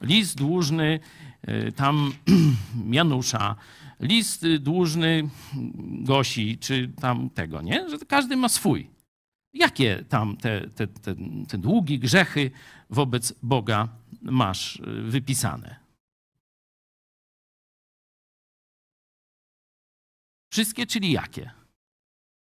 [0.00, 1.00] list dłużny
[1.48, 2.12] y, tam
[2.90, 3.56] Janusza,
[4.00, 5.28] list dłużny
[6.02, 7.90] Gosi, czy tam tego, nie?
[7.90, 8.90] Że każdy ma swój.
[9.52, 11.14] Jakie tam te, te, te,
[11.48, 12.50] te długi grzechy
[12.90, 13.88] wobec Boga
[14.22, 15.86] masz y, wypisane?
[20.52, 21.50] Wszystkie, czyli jakie?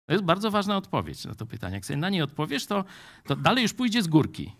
[0.06, 1.74] To jest bardzo ważna odpowiedź na to pytanie.
[1.74, 2.84] Jak sobie na nie odpowiesz, to,
[3.24, 4.52] to dalej już pójdzie z górki.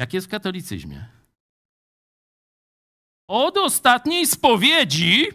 [0.00, 1.08] Jak jest w katolicyzmie?
[3.28, 5.28] Od ostatniej spowiedzi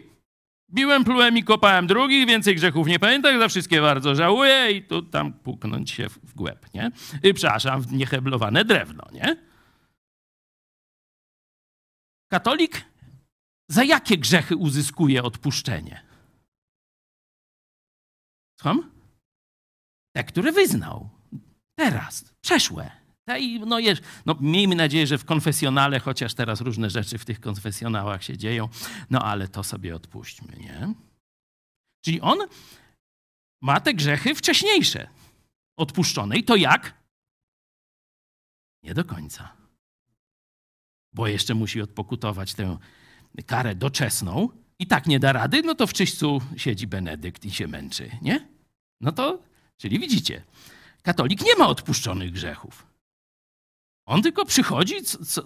[0.70, 5.02] biłem, plułem i kopałem drugich, więcej grzechów nie pamiętam, za wszystkie bardzo żałuję i tu
[5.02, 6.90] tam puknąć się w głęb, nie?
[7.22, 9.36] I, przepraszam, w nieheblowane drewno, nie?
[12.32, 12.84] Katolik
[13.70, 16.06] za jakie grzechy uzyskuje odpuszczenie?
[18.60, 18.90] Słucham?
[20.16, 21.10] Te, które wyznał.
[21.78, 23.05] Teraz, przeszłe.
[23.34, 27.40] I no, jest, no, miejmy nadzieję, że w konfesjonale, chociaż teraz różne rzeczy w tych
[27.40, 28.68] konfesjonałach się dzieją,
[29.10, 30.94] no ale to sobie odpuśćmy, nie?
[32.04, 32.38] Czyli on
[33.62, 35.08] ma te grzechy wcześniejsze
[35.76, 36.36] odpuszczone.
[36.36, 36.94] I to jak?
[38.82, 39.56] Nie do końca.
[41.12, 42.78] Bo jeszcze musi odpokutować tę
[43.46, 47.68] karę doczesną i tak nie da rady, no to w czyśćcu siedzi Benedykt i się
[47.68, 48.48] męczy, nie?
[49.00, 49.42] No to,
[49.76, 50.44] czyli widzicie,
[51.02, 52.95] katolik nie ma odpuszczonych grzechów.
[54.06, 54.94] On tylko przychodzi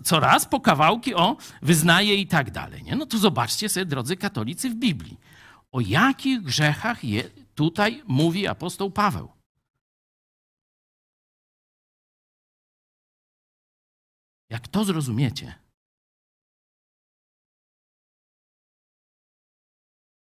[0.05, 2.83] co, raz po kawałki, o, wyznaje i tak dalej.
[2.83, 2.97] Nie?
[2.97, 5.19] No to zobaczcie sobie, drodzy katolicy, w Biblii.
[5.73, 9.29] O jakich grzechach je, tutaj mówi apostoł Paweł.
[14.51, 15.55] Jak to zrozumiecie,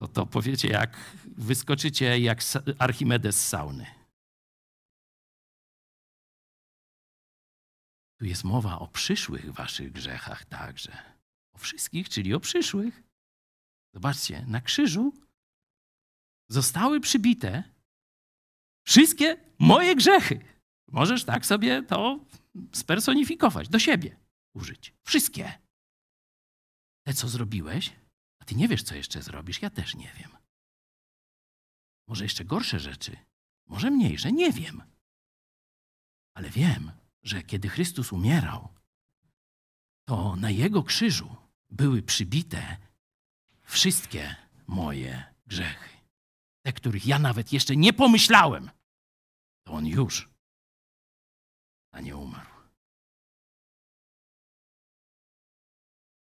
[0.00, 2.38] to to powiecie, jak wyskoczycie jak
[2.78, 3.97] Archimedes z sauny.
[8.18, 11.14] Tu jest mowa o przyszłych waszych grzechach także.
[11.52, 13.02] O wszystkich, czyli o przyszłych.
[13.94, 15.12] Zobaczcie, na krzyżu
[16.50, 17.62] zostały przybite
[18.86, 20.44] wszystkie moje grzechy.
[20.88, 22.26] Możesz tak sobie to
[22.72, 24.16] spersonifikować, do siebie
[24.54, 24.94] użyć.
[25.02, 25.58] Wszystkie.
[27.06, 27.92] Te, co zrobiłeś,
[28.38, 30.36] a ty nie wiesz, co jeszcze zrobisz, ja też nie wiem.
[32.08, 33.16] Może jeszcze gorsze rzeczy,
[33.66, 34.82] może mniejsze, nie wiem.
[36.34, 36.92] Ale wiem,
[37.28, 38.68] że kiedy Chrystus umierał,
[40.04, 41.36] to na jego krzyżu
[41.70, 42.76] były przybite
[43.62, 44.36] wszystkie
[44.66, 45.98] moje grzechy.
[46.62, 48.70] Te, których ja nawet jeszcze nie pomyślałem,
[49.66, 50.28] to on już
[51.92, 52.50] na nie umarł.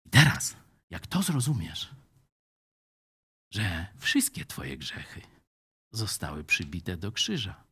[0.06, 0.56] I teraz,
[0.90, 1.90] jak to zrozumiesz,
[3.50, 5.20] że wszystkie Twoje grzechy
[5.92, 7.64] zostały przybite do krzyża,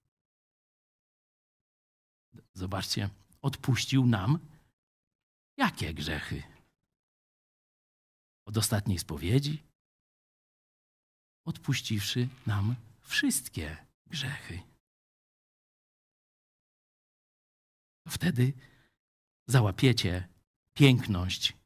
[2.54, 3.10] Zobaczcie,
[3.42, 4.38] odpuścił nam
[5.56, 6.42] jakie grzechy?
[8.46, 9.62] Od ostatniej spowiedzi,
[11.46, 14.62] odpuściwszy nam wszystkie grzechy.
[18.08, 18.52] Wtedy
[19.48, 20.28] załapiecie
[20.74, 21.56] piękność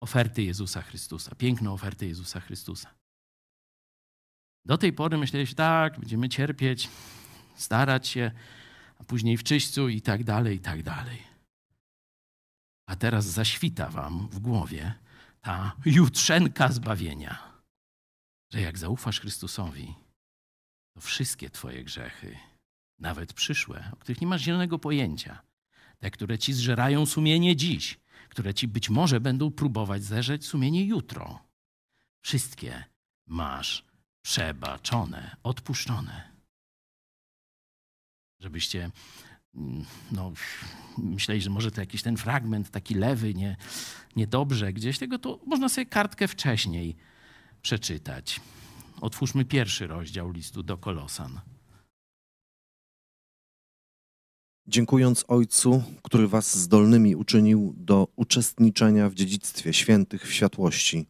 [0.00, 2.94] oferty Jezusa Chrystusa, piękną ofertę Jezusa Chrystusa.
[4.64, 6.88] Do tej pory myśleliście, tak, będziemy cierpieć,
[7.56, 8.30] starać się,
[9.04, 11.22] później w czyśćcu i tak dalej, i tak dalej.
[12.86, 14.94] A teraz zaświta wam w głowie
[15.40, 17.48] ta jutrzenka zbawienia.
[18.52, 19.94] że jak zaufasz Chrystusowi,
[20.94, 22.38] to wszystkie Twoje grzechy,
[22.98, 25.42] nawet przyszłe, o których nie masz zielonego pojęcia,
[25.98, 31.48] te, które ci zżerają sumienie dziś, które ci być może będą próbować zerzeć sumienie jutro,
[32.20, 32.84] wszystkie
[33.26, 33.84] masz
[34.22, 36.37] przebaczone, odpuszczone.
[38.40, 38.90] Żebyście
[39.54, 40.32] mm, no,
[40.98, 43.56] myśleli, że może to jakiś ten fragment taki lewy, nie,
[44.16, 46.96] niedobrze gdzieś, tego to można sobie kartkę wcześniej
[47.62, 48.40] przeczytać.
[49.00, 51.40] Otwórzmy pierwszy rozdział listu do Kolosan.
[54.66, 61.06] Dziękując Ojcu, który was zdolnymi uczynił do uczestniczenia w dziedzictwie świętych w światłości,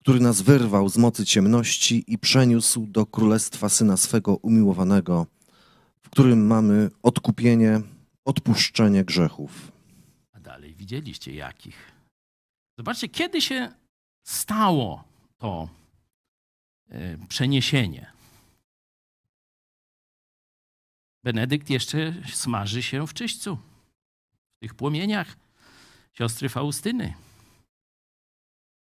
[0.00, 5.26] który nas wyrwał z mocy ciemności i przeniósł do królestwa Syna swego umiłowanego,
[6.12, 7.80] którym mamy odkupienie,
[8.24, 9.72] odpuszczenie grzechów.
[10.32, 11.92] A dalej widzieliście jakich.
[12.78, 13.72] Zobaczcie, kiedy się
[14.26, 15.04] stało
[15.38, 15.68] to
[16.90, 18.12] e, przeniesienie.
[21.24, 23.56] Benedykt jeszcze smaży się w czyśćcu,
[24.56, 25.36] w tych płomieniach
[26.12, 27.14] siostry Faustyny.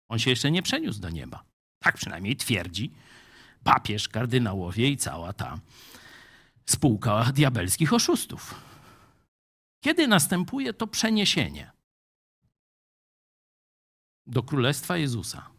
[0.09, 1.45] On się jeszcze nie przeniósł do nieba.
[1.79, 2.91] Tak przynajmniej twierdzi
[3.65, 5.59] papież, kardynałowie i cała ta
[6.69, 8.55] spółka diabelskich oszustów.
[9.85, 11.73] Kiedy następuje to przeniesienie
[14.27, 15.51] do Królestwa Jezusa?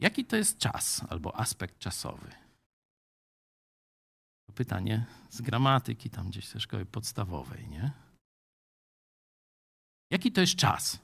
[0.00, 2.30] Jaki to jest czas albo aspekt czasowy?
[4.46, 7.92] To pytanie z gramatyki, tam gdzieś ze szkoły podstawowej, nie?
[10.10, 10.98] Jaki to jest czas?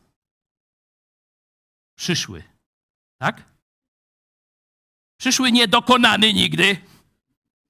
[1.98, 2.44] Przyszły,
[3.20, 3.53] tak?
[5.16, 6.76] Przyszły niedokonany nigdy,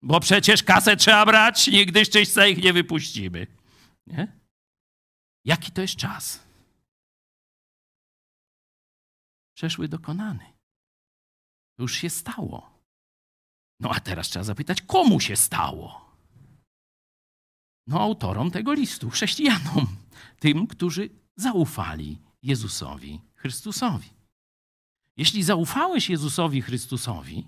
[0.03, 3.47] bo przecież kasę trzeba brać, nigdy z ich nie wypuścimy.
[4.07, 4.41] Nie?
[5.45, 6.45] Jaki to jest czas?
[9.57, 10.45] Przeszły dokonany.
[11.77, 12.75] To już się stało.
[13.81, 16.17] No a teraz trzeba zapytać, komu się stało?
[17.87, 19.87] No, autorom tego listu, chrześcijanom,
[20.39, 24.11] tym, którzy zaufali Jezusowi Chrystusowi.
[25.17, 27.47] Jeśli zaufałeś Jezusowi Chrystusowi,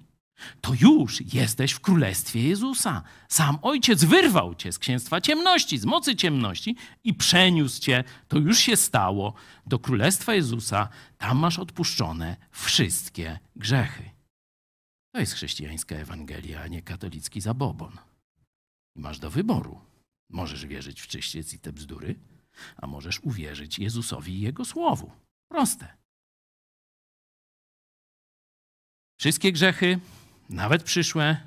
[0.61, 3.03] to już jesteś w królestwie Jezusa.
[3.29, 8.59] Sam Ojciec wyrwał cię z księstwa ciemności, z mocy ciemności i przeniósł cię, to już
[8.59, 9.35] się stało,
[9.67, 10.89] do królestwa Jezusa.
[11.19, 14.11] Tam masz odpuszczone wszystkie grzechy.
[15.15, 17.93] To jest chrześcijańska Ewangelia, a nie katolicki zabobon.
[18.97, 19.81] I masz do wyboru.
[20.31, 22.15] Możesz wierzyć w czyściec i te bzdury,
[22.77, 25.11] a możesz uwierzyć Jezusowi i Jego Słowu.
[25.49, 25.97] Proste.
[29.17, 30.01] Wszystkie grzechy,
[30.49, 31.41] nawet przyszłe,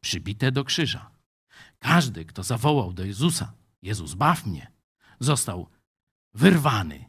[0.00, 1.10] przybite do krzyża.
[1.78, 3.52] Każdy, kto zawołał do Jezusa,
[3.82, 4.72] Jezus, baw mnie,
[5.20, 5.68] został
[6.34, 7.04] wyrwany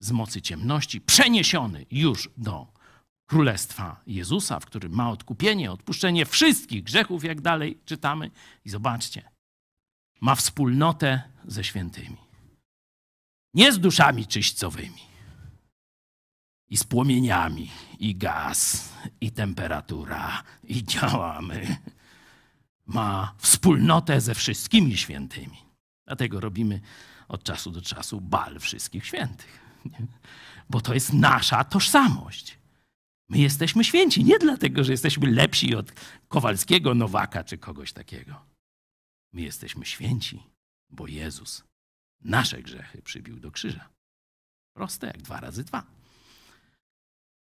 [0.00, 2.72] z mocy ciemności, przeniesiony już do
[3.26, 8.30] Królestwa Jezusa, w którym ma odkupienie, odpuszczenie wszystkich grzechów, jak dalej czytamy.
[8.64, 9.30] I zobaczcie,
[10.20, 12.16] ma wspólnotę ze świętymi.
[13.54, 15.02] Nie z duszami czyśćcowymi,
[16.70, 21.76] i z płomieniami, i gaz, i temperatura, i działamy.
[22.86, 25.58] Ma wspólnotę ze wszystkimi świętymi.
[26.06, 26.80] Dlatego robimy
[27.28, 29.60] od czasu do czasu bal wszystkich świętych.
[30.70, 32.58] Bo to jest nasza tożsamość.
[33.28, 35.92] My jesteśmy święci nie dlatego, że jesteśmy lepsi od
[36.28, 38.40] Kowalskiego, Nowaka czy kogoś takiego.
[39.32, 40.42] My jesteśmy święci,
[40.90, 41.64] bo Jezus
[42.20, 43.88] nasze grzechy przybił do krzyża.
[44.72, 45.97] Proste jak dwa razy dwa.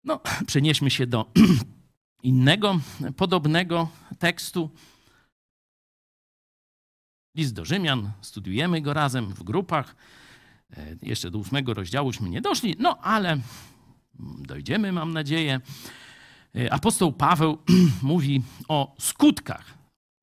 [0.04, 1.32] No, przenieśmy się do
[2.22, 2.80] innego
[3.16, 3.88] podobnego
[4.18, 4.70] tekstu.
[7.36, 9.96] List do Rzymian, studiujemy go razem w grupach.
[10.76, 13.40] E, jeszcze do ósmego rozdziałuśmy nie doszli, no ale
[14.38, 15.60] dojdziemy, mam nadzieję.
[16.56, 17.58] E, apostoł Paweł
[18.02, 19.74] mówi o skutkach,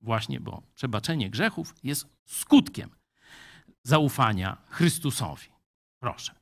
[0.01, 2.89] właśnie, bo przebaczenie grzechów jest skutkiem
[3.84, 5.47] zaufania Chrystusowi.
[5.99, 6.36] Proszę.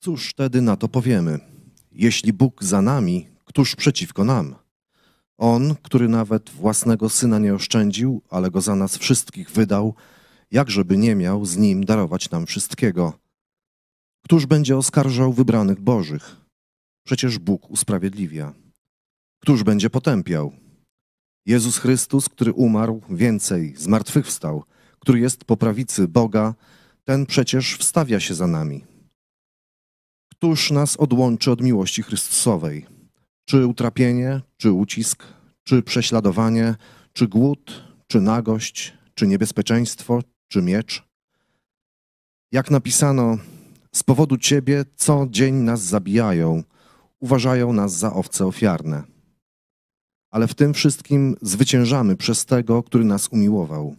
[0.00, 1.53] Cóż wtedy na to powiemy?
[1.94, 4.54] Jeśli Bóg za nami, któż przeciwko nam?
[5.38, 9.94] On, który nawet własnego syna nie oszczędził, ale go za nas wszystkich wydał,
[10.50, 13.12] jakżeby nie miał z nim darować nam wszystkiego.
[14.24, 16.36] Któż będzie oskarżał wybranych Bożych?
[17.06, 18.54] Przecież Bóg usprawiedliwia.
[19.42, 20.52] Któż będzie potępiał?
[21.46, 24.64] Jezus Chrystus, który umarł, więcej, zmartwychwstał,
[24.98, 26.54] który jest po prawicy Boga,
[27.04, 28.93] ten przecież wstawia się za nami.
[30.44, 32.86] Któż nas odłączy od miłości Chrystusowej?
[33.44, 35.24] Czy utrapienie, czy ucisk,
[35.62, 36.74] czy prześladowanie,
[37.12, 41.02] czy głód, czy nagość, czy niebezpieczeństwo, czy miecz?
[42.52, 43.38] Jak napisano,
[43.94, 46.62] Z powodu Ciebie co dzień nas zabijają,
[47.20, 49.02] uważają nas za owce ofiarne.
[50.30, 53.96] Ale w tym wszystkim zwyciężamy przez tego, który nas umiłował.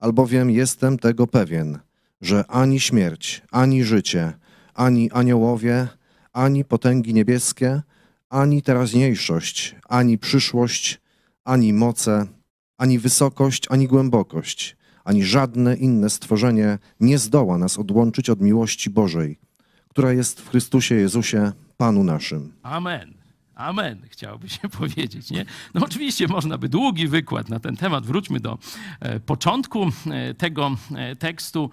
[0.00, 1.78] Albowiem jestem tego pewien,
[2.20, 4.32] że ani śmierć, ani życie,
[4.74, 5.88] ani aniołowie,
[6.32, 7.82] ani potęgi niebieskie,
[8.28, 11.00] ani teraźniejszość, ani przyszłość,
[11.44, 12.26] ani moce,
[12.78, 19.38] ani wysokość, ani głębokość, ani żadne inne stworzenie nie zdoła nas odłączyć od miłości Bożej,
[19.88, 22.52] która jest w Chrystusie Jezusie, Panu naszym.
[22.62, 23.14] Amen.
[23.54, 25.30] Amen, chciałoby się powiedzieć.
[25.30, 25.44] Nie?
[25.74, 28.06] No oczywiście można by długi wykład na ten temat.
[28.06, 28.58] Wróćmy do
[29.00, 31.70] e, początku e, tego e, tekstu.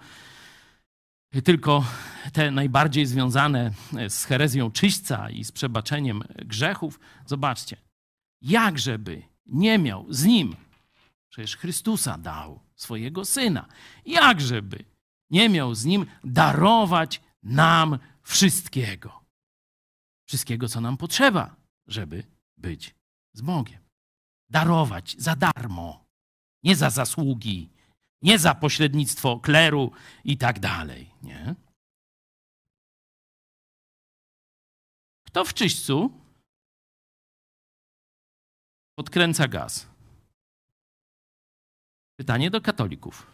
[1.40, 1.84] Tylko
[2.32, 3.72] te najbardziej związane
[4.08, 7.00] z herezją czyśćca i z przebaczeniem grzechów.
[7.26, 7.76] Zobaczcie,
[8.40, 10.56] jakżeby nie miał z nim,
[11.28, 13.68] przecież Chrystusa dał swojego syna,
[14.06, 14.84] jakżeby
[15.30, 19.24] nie miał z nim darować nam wszystkiego.
[20.26, 21.56] Wszystkiego, co nam potrzeba,
[21.86, 22.24] żeby
[22.56, 22.94] być
[23.32, 23.80] z Bogiem.
[24.50, 26.04] Darować za darmo,
[26.62, 27.70] nie za zasługi,
[28.22, 29.92] nie za pośrednictwo kleru
[30.24, 31.10] i tak dalej.
[31.22, 31.54] Nie?
[35.26, 36.20] Kto w czyśćcu
[38.98, 39.86] podkręca gaz?
[42.16, 43.26] Pytanie do katolików.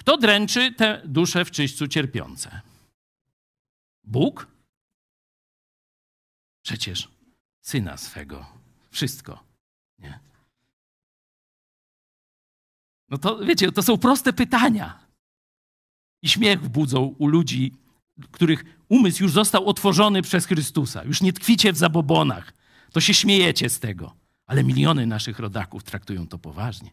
[0.00, 2.60] Kto dręczy te dusze w czyśćcu cierpiące?
[4.04, 4.46] Bóg?
[6.64, 7.08] Przecież
[7.60, 8.46] syna swego.
[8.90, 9.44] Wszystko.
[9.98, 10.29] Nie?
[13.10, 15.06] No to wiecie, to są proste pytania.
[16.22, 17.74] I śmiech budzą u ludzi,
[18.30, 21.04] których umysł już został otworzony przez Chrystusa.
[21.04, 22.52] Już nie tkwicie w zabobonach.
[22.92, 24.16] To się śmiejecie z tego.
[24.46, 26.90] Ale miliony naszych rodaków traktują to poważnie.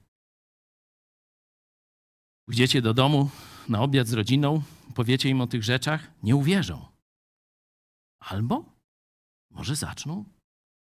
[2.45, 3.29] Pójdziecie do domu
[3.69, 4.61] na obiad z rodziną,
[4.95, 6.85] powiecie im o tych rzeczach, nie uwierzą.
[8.19, 8.65] Albo
[9.51, 10.25] może zaczną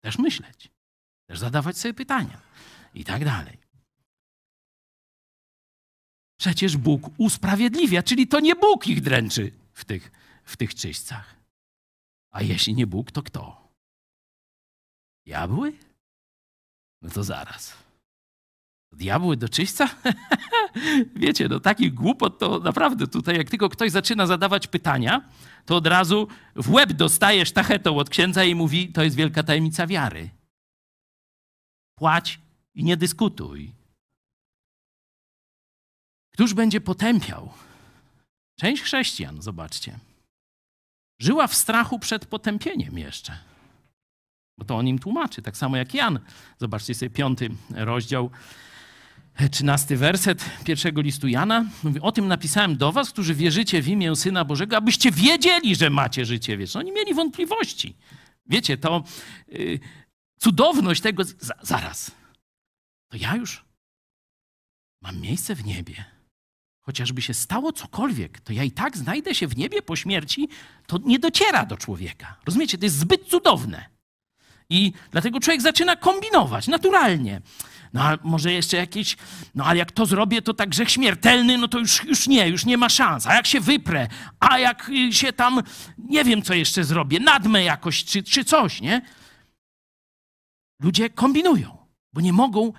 [0.00, 0.70] też myśleć,
[1.26, 2.40] też zadawać sobie pytania
[2.94, 3.69] i tak dalej.
[6.40, 10.12] Przecież Bóg usprawiedliwia, czyli to nie Bóg ich dręczy w tych,
[10.44, 11.36] w tych czyśćcach.
[12.30, 13.68] A jeśli nie Bóg, to kto?
[15.26, 15.72] Diabły?
[17.02, 17.76] No to zaraz.
[18.92, 19.88] Diabły do czyśćca?
[21.16, 25.28] Wiecie, no takich głupot to naprawdę tutaj, jak tylko ktoś zaczyna zadawać pytania,
[25.66, 29.86] to od razu w łeb dostaje sztachetą od księdza i mówi, to jest wielka tajemnica
[29.86, 30.30] wiary.
[31.94, 32.40] Płać
[32.74, 33.79] i nie dyskutuj.
[36.32, 37.52] Któż będzie potępiał?
[38.60, 39.98] Część chrześcijan, zobaczcie,
[41.20, 43.38] żyła w strachu przed potępieniem jeszcze.
[44.58, 46.18] Bo to on im tłumaczy, tak samo jak Jan.
[46.58, 48.30] Zobaczcie sobie piąty rozdział,
[49.50, 51.64] trzynasty werset pierwszego listu Jana.
[51.82, 55.90] Mówi, o tym napisałem do was, którzy wierzycie w imię Syna Bożego, abyście wiedzieli, że
[55.90, 56.80] macie życie wieczne.
[56.80, 57.96] Oni mieli wątpliwości.
[58.46, 59.04] Wiecie, to
[59.48, 59.78] yy,
[60.38, 61.22] cudowność tego...
[61.62, 62.10] zaraz.
[63.08, 63.64] To ja już
[65.02, 66.04] mam miejsce w niebie
[66.80, 70.48] chociażby się stało cokolwiek, to ja i tak znajdę się w niebie po śmierci,
[70.86, 72.36] to nie dociera do człowieka.
[72.46, 72.78] Rozumiecie?
[72.78, 73.90] To jest zbyt cudowne.
[74.70, 77.40] I dlatego człowiek zaczyna kombinować naturalnie.
[77.92, 79.16] No a może jeszcze jakieś,
[79.54, 82.64] no ale jak to zrobię, to tak grzech śmiertelny, no to już, już nie, już
[82.64, 83.26] nie ma szans.
[83.26, 84.08] A jak się wyprę,
[84.40, 85.62] a jak się tam,
[85.98, 89.02] nie wiem co jeszcze zrobię, nadmę jakoś czy, czy coś, nie?
[90.82, 92.72] Ludzie kombinują, bo nie mogą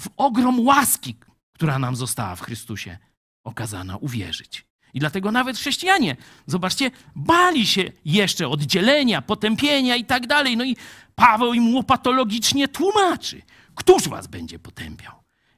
[0.00, 1.16] w ogrom łaski,
[1.54, 2.98] która nam została w Chrystusie,
[3.44, 4.66] okazana uwierzyć.
[4.94, 6.16] I dlatego nawet chrześcijanie,
[6.46, 10.56] zobaczcie, bali się jeszcze oddzielenia, potępienia i tak dalej.
[10.56, 10.76] No i
[11.14, 13.42] Paweł im łopatologicznie tłumaczy.
[13.74, 15.12] Któż was będzie potępiał?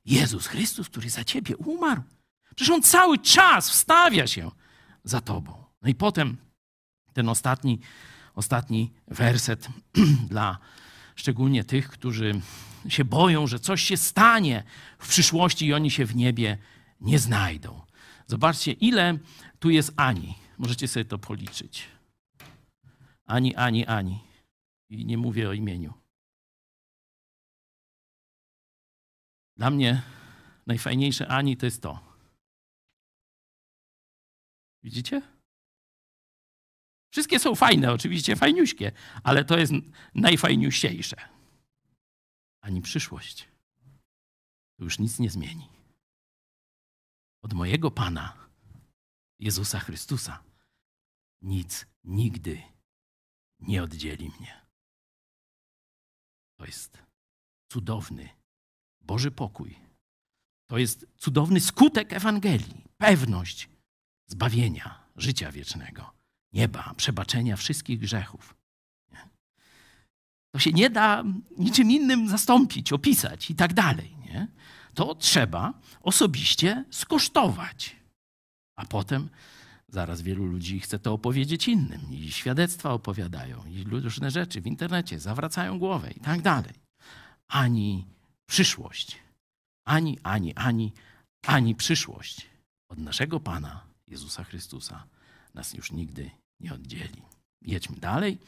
[0.05, 2.03] Jezus Chrystus, który za ciebie umarł.
[2.55, 4.51] Przecież on cały czas wstawia się
[5.05, 5.65] za tobą.
[5.83, 6.37] No i potem
[7.13, 7.81] ten ostatni,
[8.35, 9.69] ostatni werset
[10.31, 10.59] dla
[11.17, 12.41] szczególnie tych, którzy
[12.89, 14.63] się boją, że coś się stanie
[14.99, 16.59] w przyszłości i oni się w niebie
[17.03, 17.87] nie znajdą.
[18.27, 19.19] Zobaczcie, ile
[19.59, 20.39] tu jest Ani.
[20.59, 21.89] Możecie sobie to policzyć.
[23.27, 24.21] Ani, Ani, Ani.
[24.91, 25.95] I nie mówię o imieniu.
[29.57, 30.03] Dla mnie
[30.67, 32.01] najfajniejsze Ani to jest to.
[34.83, 35.23] Widzicie?
[37.13, 38.93] Wszystkie są fajne, oczywiście fajniuśkie,
[39.23, 39.73] ale to jest
[40.15, 41.17] najfajniusiejsze.
[42.61, 43.49] Ani przyszłość.
[44.79, 45.72] To już nic nie zmieni
[47.43, 48.37] od mojego Pana,
[49.39, 50.45] Jezusa Chrystusa,
[51.43, 52.63] nic nigdy
[53.61, 54.67] nie oddzieli mnie.
[56.59, 57.03] To jest
[57.73, 58.29] cudowny
[59.01, 59.79] Boży pokój.
[60.71, 63.69] To jest cudowny skutek Ewangelii, pewność
[64.27, 66.13] zbawienia życia wiecznego,
[66.53, 68.55] nieba, przebaczenia wszystkich grzechów.
[70.55, 71.25] To się nie da
[71.59, 74.17] niczym innym zastąpić, opisać i tak dalej.
[74.17, 74.49] Nie?
[74.95, 77.97] To trzeba osobiście skosztować.
[78.77, 79.29] A potem
[79.89, 85.21] zaraz wielu ludzi chce to opowiedzieć innym i świadectwa opowiadają i różne rzeczy w internecie
[85.21, 86.75] zawracają głowę i tak dalej.
[87.49, 88.07] Ani
[88.47, 89.19] przyszłość,
[89.85, 90.93] ani, ani, ani,
[91.47, 92.47] ani przyszłość
[92.89, 95.07] od naszego Pana Jezusa Chrystusa
[95.55, 96.31] nas już nigdy
[96.61, 97.23] nie oddzieli.
[97.63, 98.39] Jedźmy dalej.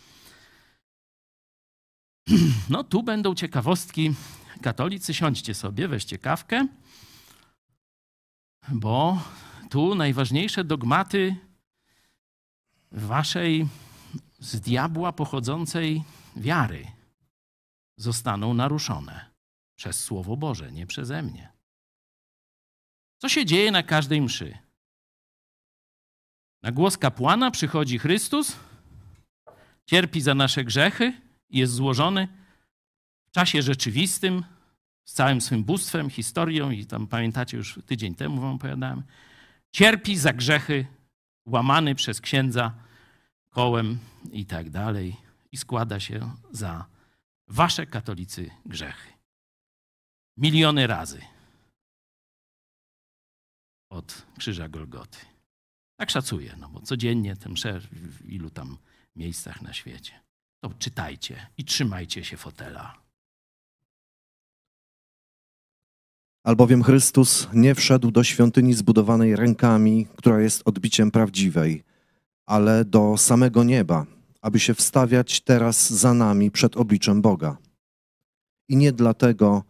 [2.70, 4.14] No tu będą ciekawostki.
[4.62, 6.68] Katolicy, siądźcie sobie, weźcie kawkę,
[8.68, 9.22] bo
[9.70, 11.36] tu najważniejsze dogmaty
[12.92, 13.68] waszej
[14.38, 16.04] z diabła pochodzącej
[16.36, 16.86] wiary
[17.96, 19.30] zostaną naruszone
[19.76, 21.52] przez Słowo Boże, nie przeze mnie.
[23.18, 24.58] Co się dzieje na każdej mszy?
[26.62, 28.56] Na głos kapłana przychodzi Chrystus,
[29.86, 32.28] cierpi za nasze grzechy jest złożony
[33.34, 34.44] czasie rzeczywistym
[35.04, 39.02] z całym swym bóstwem, historią i tam pamiętacie już tydzień temu wam opowiadałem,
[39.72, 40.86] cierpi za grzechy,
[41.46, 42.74] łamany przez księdza
[43.50, 43.98] kołem
[44.32, 45.16] i tak dalej
[45.52, 46.86] i składa się za
[47.48, 49.12] wasze katolicy grzechy.
[50.36, 51.20] Miliony razy
[53.90, 55.18] od krzyża Golgoty.
[55.96, 58.78] Tak szacuję, no bo codziennie ten msze w ilu tam
[59.16, 60.20] miejscach na świecie.
[60.60, 63.03] To czytajcie i trzymajcie się fotela.
[66.44, 71.82] Albowiem Chrystus nie wszedł do świątyni zbudowanej rękami, która jest odbiciem prawdziwej,
[72.46, 74.06] ale do samego nieba,
[74.42, 77.56] aby się wstawiać teraz za nami przed obliczem Boga.
[78.68, 79.62] I nie dlatego,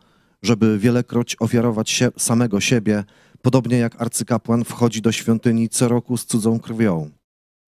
[0.43, 3.05] żeby wielekroć ofiarować się, samego siebie,
[3.43, 7.11] podobnie jak arcykapłan wchodzi do świątyni co roku z cudzą krwią,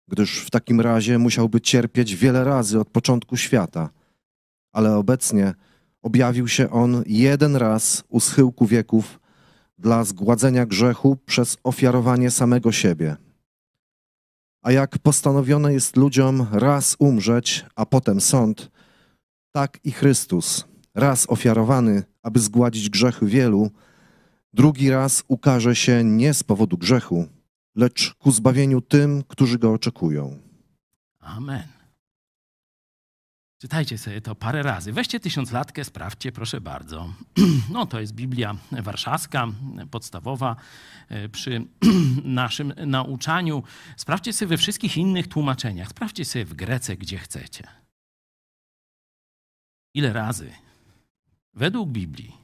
[0.08, 3.90] gdyż w takim razie musiałby cierpieć wiele razy od początku świata.
[4.72, 5.54] Ale obecnie
[6.02, 9.20] objawił się on jeden raz u schyłku wieków
[9.78, 13.16] dla zgładzenia grzechu przez ofiarowanie samego siebie.
[14.62, 18.70] A jak postanowione jest ludziom raz umrzeć, a potem sąd,
[19.52, 23.70] tak i Chrystus, raz ofiarowany, aby zgładzić grzechy wielu,
[24.52, 27.26] drugi raz ukaże się nie z powodu grzechu,
[27.74, 30.38] lecz ku zbawieniu tym, którzy go oczekują.
[31.20, 31.81] Amen.
[33.62, 34.92] Czytajcie sobie to parę razy.
[34.92, 37.14] Weźcie tysiąclatkę, sprawdźcie, proszę bardzo.
[37.72, 39.48] No, to jest Biblia Warszawska,
[39.90, 40.56] podstawowa
[41.08, 41.66] e, przy
[42.24, 43.62] naszym nauczaniu.
[43.96, 45.88] Sprawdźcie sobie we wszystkich innych tłumaczeniach.
[45.88, 47.68] Sprawdźcie sobie w Grece, gdzie chcecie.
[49.94, 50.52] Ile razy
[51.54, 52.36] według Biblii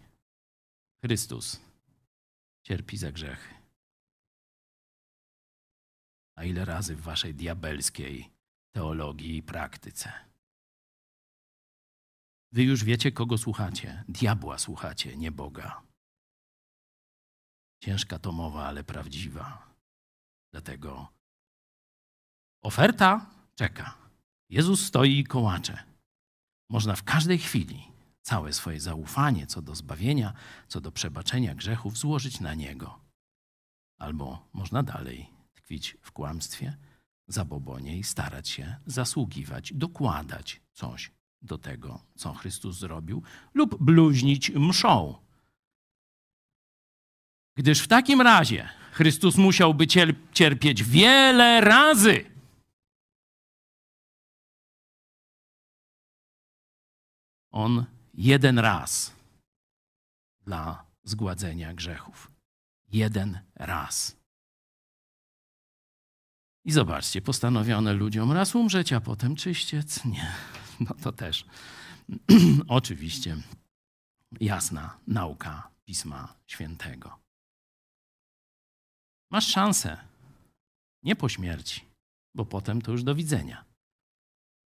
[1.00, 1.60] Chrystus
[2.62, 3.54] cierpi za grzechy?
[6.36, 8.30] A ile razy w waszej diabelskiej
[8.72, 10.27] teologii i praktyce?
[12.53, 14.05] Wy już wiecie, kogo słuchacie.
[14.09, 15.82] Diabła słuchacie, nie Boga.
[17.82, 19.74] Ciężka to mowa, ale prawdziwa.
[20.53, 21.12] Dlatego
[22.62, 23.94] oferta czeka.
[24.51, 25.82] Jezus stoi i kołacze.
[26.70, 27.92] Można w każdej chwili
[28.22, 30.32] całe swoje zaufanie co do zbawienia,
[30.68, 33.01] co do przebaczenia grzechów złożyć na Niego.
[33.99, 36.76] Albo można dalej tkwić w kłamstwie,
[37.26, 43.22] zabobonie i starać się zasługiwać, dokładać coś do tego, co Chrystus zrobił,
[43.55, 45.14] lub bluźnić mszą.
[47.57, 49.86] Gdyż w takim razie Chrystus musiałby
[50.32, 52.24] cierpieć wiele razy.
[57.51, 57.84] On
[58.14, 59.12] jeden raz
[60.41, 62.30] dla zgładzenia grzechów.
[62.93, 64.16] Jeden raz.
[66.64, 70.05] I zobaczcie, postanowiono ludziom raz umrzeć, a potem czyściec.
[70.05, 70.32] Nie,
[70.88, 71.46] no to też
[72.68, 73.36] oczywiście
[74.40, 77.18] jasna nauka Pisma Świętego.
[79.30, 79.96] Masz szansę,
[81.02, 81.84] nie po śmierci,
[82.34, 83.64] bo potem to już do widzenia.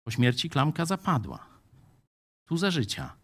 [0.05, 1.46] Po śmierci klamka zapadła.
[2.44, 3.16] Tu za życia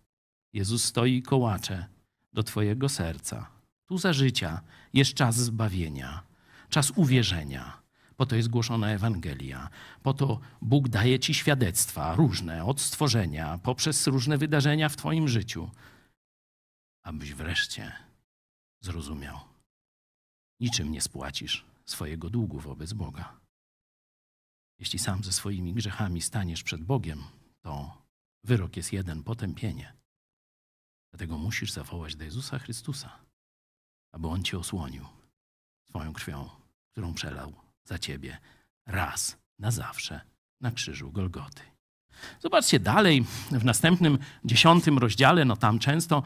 [0.52, 1.86] Jezus stoi i kołacze
[2.32, 3.50] do Twojego serca.
[3.86, 4.60] Tu za życia
[4.92, 6.22] jest czas zbawienia,
[6.68, 7.79] czas uwierzenia
[8.20, 9.70] po to jest głoszona Ewangelia,
[10.02, 15.70] po to Bóg daje ci świadectwa różne od stworzenia, poprzez różne wydarzenia w Twoim życiu,
[17.02, 17.92] abyś wreszcie
[18.80, 19.38] zrozumiał.
[20.60, 23.40] Niczym nie spłacisz swojego długu wobec Boga.
[24.78, 27.24] Jeśli sam ze swoimi grzechami staniesz przed Bogiem,
[27.60, 28.02] to
[28.44, 29.96] wyrok jest jeden potępienie.
[31.10, 33.18] Dlatego musisz zawołać do Jezusa Chrystusa,
[34.12, 35.06] aby On cię osłonił
[35.88, 36.50] swoją krwią,
[36.92, 38.38] którą przelał za ciebie
[38.86, 40.20] raz na zawsze
[40.60, 41.62] na krzyżu Golgoty.
[42.40, 46.22] Zobaczcie dalej, w następnym dziesiątym rozdziale, no tam często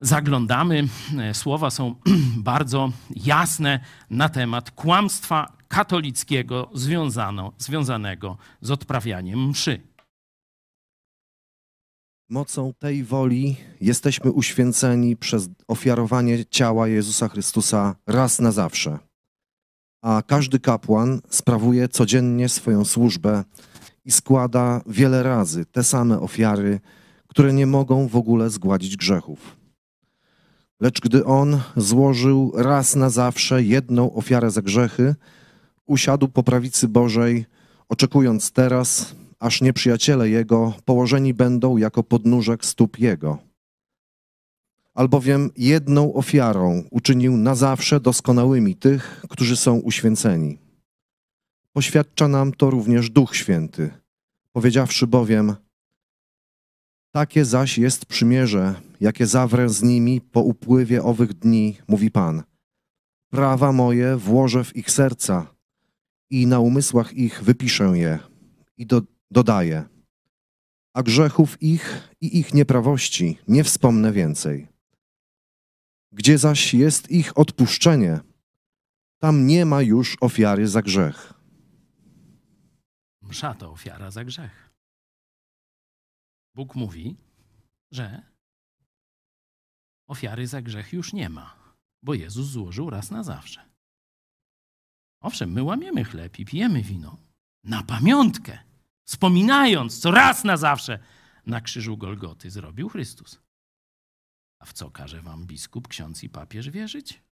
[0.00, 0.88] zaglądamy,
[1.18, 1.94] e, słowa są
[2.50, 9.80] bardzo jasne na temat kłamstwa katolickiego związano, związanego z odprawianiem mszy.
[12.30, 18.98] Mocą tej woli jesteśmy uświęceni przez ofiarowanie ciała Jezusa Chrystusa raz na zawsze.
[20.04, 23.44] A każdy kapłan sprawuje codziennie swoją służbę
[24.04, 26.80] i składa wiele razy te same ofiary,
[27.26, 29.56] które nie mogą w ogóle zgładzić grzechów.
[30.80, 35.14] Lecz gdy on złożył raz na zawsze jedną ofiarę za grzechy,
[35.86, 37.46] usiadł po prawicy Bożej,
[37.88, 43.38] oczekując teraz, aż nieprzyjaciele jego położeni będą jako podnóżek stóp jego.
[44.94, 50.58] Albowiem jedną ofiarą uczynił na zawsze doskonałymi tych, którzy są uświęceni.
[51.72, 53.90] Poświadcza nam to również Duch Święty,
[54.52, 55.54] powiedziawszy bowiem:
[57.10, 62.42] Takie zaś jest przymierze, jakie zawrę z nimi po upływie owych dni, mówi Pan.
[63.30, 65.46] Prawa moje włożę w ich serca
[66.30, 68.18] i na umysłach ich wypiszę je.
[68.76, 69.84] I do, dodaje:
[70.92, 74.73] A grzechów ich i ich nieprawości nie wspomnę więcej.
[76.14, 78.20] Gdzie zaś jest ich odpuszczenie,
[79.18, 81.34] tam nie ma już ofiary za grzech.
[83.22, 84.70] Msza to ofiara za grzech.
[86.54, 87.16] Bóg mówi,
[87.90, 88.22] że
[90.06, 91.56] ofiary za grzech już nie ma,
[92.02, 93.60] bo Jezus złożył raz na zawsze.
[95.20, 97.16] Owszem, my łamiemy chleb i pijemy wino
[97.64, 98.58] na pamiątkę,
[99.04, 100.98] wspominając, co raz na zawsze
[101.46, 103.43] na krzyżu Golgoty zrobił Chrystus.
[104.66, 107.22] W co każe wam biskup, ksiądz i papież wierzyć?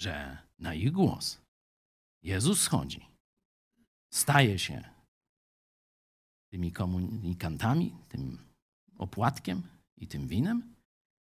[0.00, 1.40] Że na ich głos
[2.22, 3.06] Jezus schodzi,
[4.12, 4.90] staje się
[6.50, 8.38] tymi komunikantami, tym
[8.98, 9.62] opłatkiem
[9.96, 10.74] i tym winem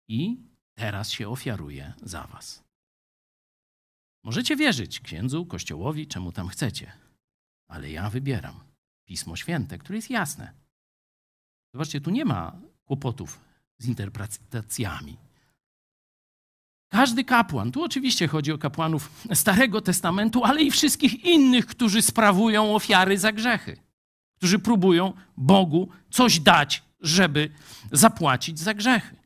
[0.08, 0.36] i
[0.74, 2.64] teraz się ofiaruje za was.
[4.24, 6.92] Możecie wierzyć księdzu, kościołowi, czemu tam chcecie,
[7.68, 8.60] ale ja wybieram
[9.04, 10.52] Pismo Święte, które jest jasne.
[11.74, 13.45] Zobaczcie, tu nie ma kłopotów
[13.78, 15.16] z interpretacjami.
[16.88, 22.74] Każdy kapłan, tu oczywiście chodzi o kapłanów Starego Testamentu, ale i wszystkich innych, którzy sprawują
[22.74, 23.76] ofiary za grzechy,
[24.36, 27.50] którzy próbują Bogu coś dać, żeby
[27.92, 29.16] zapłacić za grzechy.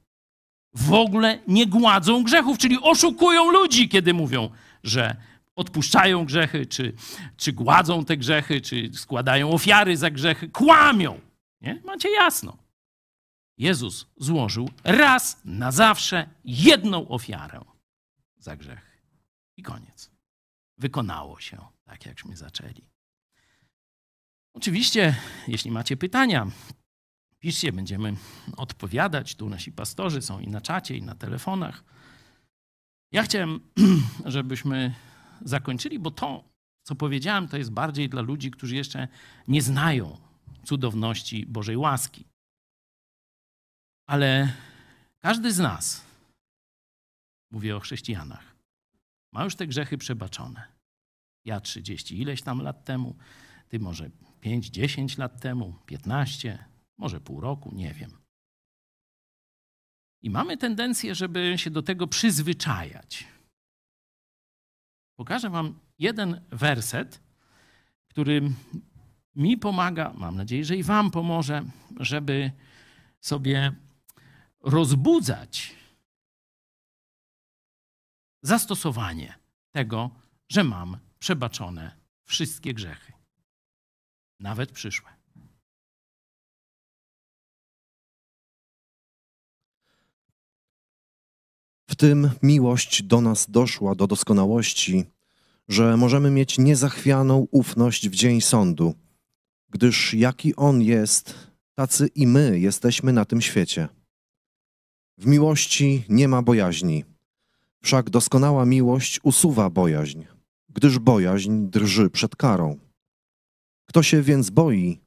[0.75, 4.51] W ogóle nie gładzą grzechów, czyli oszukują ludzi, kiedy mówią,
[4.83, 5.17] że
[5.57, 6.93] odpuszczają grzechy, czy,
[7.37, 10.49] czy gładzą te grzechy, czy składają ofiary za grzechy.
[10.49, 11.21] Kłamią.
[11.61, 11.83] Nie?
[11.85, 12.57] Macie jasno.
[13.61, 17.61] Jezus złożył raz na zawsze jedną ofiarę
[18.39, 19.03] za grzech.
[19.57, 20.11] I koniec.
[20.79, 22.89] Wykonało się, tak jakśmy zaczęli.
[24.55, 25.17] Oczywiście,
[25.49, 26.47] jeśli macie pytania,
[27.39, 28.17] piszcie, będziemy
[28.57, 29.35] odpowiadać.
[29.35, 31.85] Tu nasi pastorzy są i na czacie, i na telefonach.
[33.13, 33.61] Ja chciałem,
[34.25, 34.95] żebyśmy
[35.41, 36.45] zakończyli, bo to,
[36.83, 39.09] co powiedziałem, to jest bardziej dla ludzi, którzy jeszcze
[39.49, 40.19] nie znają
[40.65, 42.30] cudowności Bożej łaski.
[44.11, 44.53] Ale
[45.21, 46.05] każdy z nas,
[47.51, 48.55] mówię o chrześcijanach,
[49.33, 50.69] ma już te grzechy przebaczone.
[51.45, 53.17] Ja 30 ileś tam lat temu,
[53.69, 56.65] ty może 5, 10 lat temu, 15,
[56.99, 58.11] może pół roku, nie wiem.
[60.23, 63.27] I mamy tendencję, żeby się do tego przyzwyczajać.
[65.17, 67.21] Pokażę Wam jeden werset,
[68.09, 68.53] który
[69.37, 71.65] mi pomaga, mam nadzieję, że i Wam pomoże,
[71.97, 72.53] żeby
[73.21, 73.73] sobie
[74.61, 75.75] rozbudzać
[78.43, 79.39] zastosowanie
[79.71, 80.11] tego,
[80.49, 83.13] że mam przebaczone wszystkie grzechy,
[84.41, 85.11] nawet przyszłe.
[91.91, 95.05] W tym miłość do nas doszła do doskonałości,
[95.69, 98.95] że możemy mieć niezachwianą ufność w dzień sądu,
[99.71, 101.35] gdyż jaki On jest,
[101.75, 103.89] tacy i my jesteśmy na tym świecie.
[105.21, 107.05] W miłości nie ma bojaźni,
[107.83, 110.25] wszak doskonała miłość usuwa bojaźń,
[110.69, 112.79] gdyż bojaźń drży przed karą.
[113.89, 115.01] Kto się więc boi,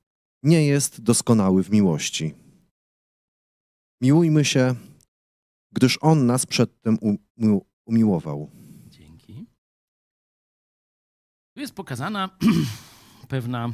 [0.43, 2.33] nie jest doskonały w miłości.
[4.01, 4.75] Miłujmy się,
[5.71, 6.97] gdyż On nas przedtem
[7.85, 8.51] umiłował.
[8.87, 9.45] Dzięki.
[11.53, 12.29] Tu jest pokazana
[13.27, 13.69] pewna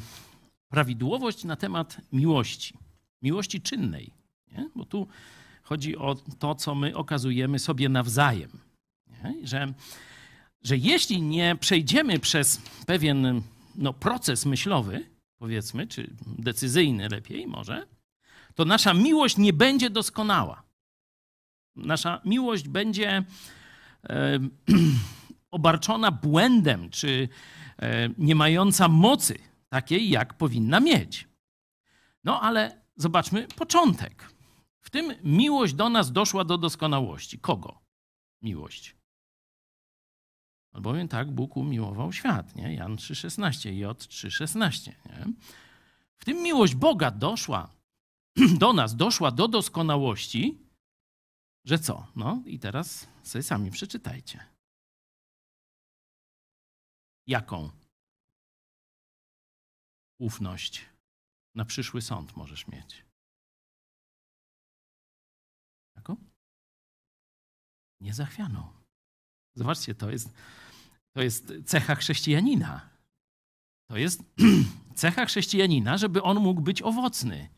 [0.70, 2.78] prawidłowość na temat miłości.
[3.22, 4.14] Miłości czynnej.
[4.52, 4.70] Nie?
[4.76, 5.08] Bo tu
[5.70, 8.49] chodzi o to, co my okazujemy sobie nawzajem.
[9.07, 9.47] Nie?
[9.47, 9.74] Że
[10.63, 13.41] że jeśli nie przejdziemy przez pewien
[13.76, 15.05] no, proces myślowy,
[15.38, 17.88] powiedzmy, czy decyzyjny lepiej może,
[18.55, 20.63] to nasza miłość nie będzie doskonała.
[21.76, 23.24] Nasza miłość będzie
[24.09, 24.39] e,
[25.51, 27.30] obarczona błędem, czy
[27.82, 29.38] e, nie mająca mocy
[29.70, 31.28] takiej, jak powinna mieć.
[32.24, 34.39] No ale zobaczmy początek.
[34.82, 37.40] W tym miłość do nas doszła do doskonałości.
[37.40, 37.82] Kogo?
[38.42, 38.96] Miłość.
[40.72, 42.74] Albowiem tak Bóg umiłował świat, nie?
[42.74, 44.88] Jan 3,16, J 3,16.
[45.06, 45.34] Nie?
[46.18, 47.72] W tym miłość Boga doszła
[48.60, 50.58] do nas, doszła do doskonałości,
[51.66, 52.08] że co?
[52.16, 54.46] No i teraz sobie sami przeczytajcie.
[57.28, 57.70] Jaką?
[60.20, 60.86] Ufność
[61.56, 63.09] na przyszły sąd możesz mieć.
[68.02, 68.74] Niezachwianą.
[69.56, 70.34] Zobaczcie, to jest,
[71.16, 72.89] to jest cecha chrześcijanina.
[73.89, 74.24] To jest
[74.95, 77.50] cecha chrześcijanina, żeby on mógł być owocny.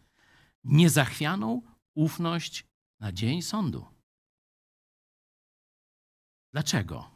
[0.64, 1.62] Niezachwianą
[1.96, 2.66] ufność
[3.00, 3.86] na dzień sądu.
[6.54, 7.12] Dlaczego?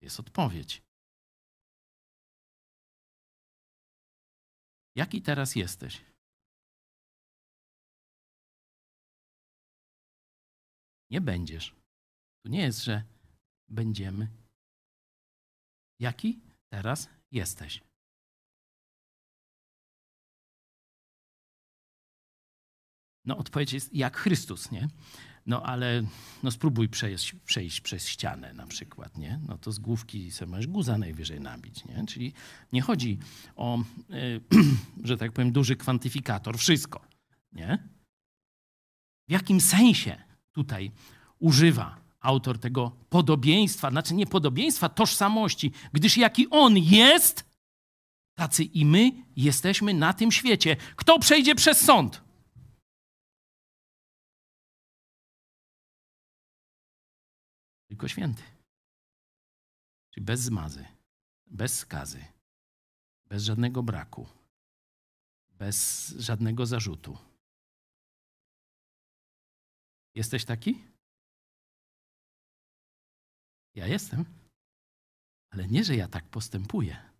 [0.00, 0.82] Jest odpowiedź.
[4.96, 6.04] Jaki teraz jesteś?
[11.10, 11.83] Nie będziesz.
[12.44, 13.02] Tu nie jest, że
[13.68, 14.28] będziemy.
[16.00, 16.40] Jaki
[16.72, 17.82] teraz jesteś?
[23.24, 24.88] No, odpowiedź jest jak Chrystus, nie?
[25.46, 26.02] No, ale
[26.42, 29.40] no, spróbuj przejść, przejść przez ścianę na przykład, nie?
[29.48, 32.06] No to z główki sobie możesz guza najwyżej nabić, nie?
[32.06, 32.32] Czyli
[32.72, 33.18] nie chodzi
[33.56, 33.78] o,
[34.08, 34.40] yy,
[35.08, 37.06] że tak powiem, duży kwantyfikator, wszystko,
[37.52, 37.88] nie?
[39.28, 40.92] W jakim sensie tutaj
[41.38, 47.44] używa autor tego podobieństwa, znaczy nie podobieństwa, tożsamości, gdyż jaki on jest,
[48.34, 50.76] tacy i my jesteśmy na tym świecie.
[50.96, 52.24] Kto przejdzie przez sąd?
[57.88, 58.42] Tylko święty.
[60.10, 60.86] Czyli bez zmazy,
[61.46, 62.24] bez skazy,
[63.26, 64.26] bez żadnego braku,
[65.50, 67.18] bez żadnego zarzutu.
[70.14, 70.93] Jesteś taki?
[73.74, 74.24] Ja jestem,
[75.50, 77.10] ale nie, że ja tak postępuję.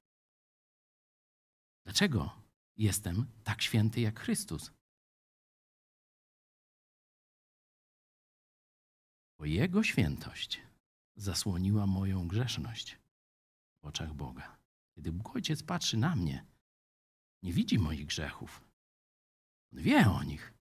[1.84, 2.42] Dlaczego
[2.76, 4.72] jestem tak święty jak Chrystus?
[9.38, 10.62] Bo Jego świętość
[11.16, 12.98] zasłoniła moją grzeszność
[13.82, 14.58] w oczach Boga.
[14.94, 16.46] Kiedy Bóg Ojciec patrzy na mnie,
[17.42, 18.64] nie widzi moich grzechów.
[19.72, 20.54] On wie o nich,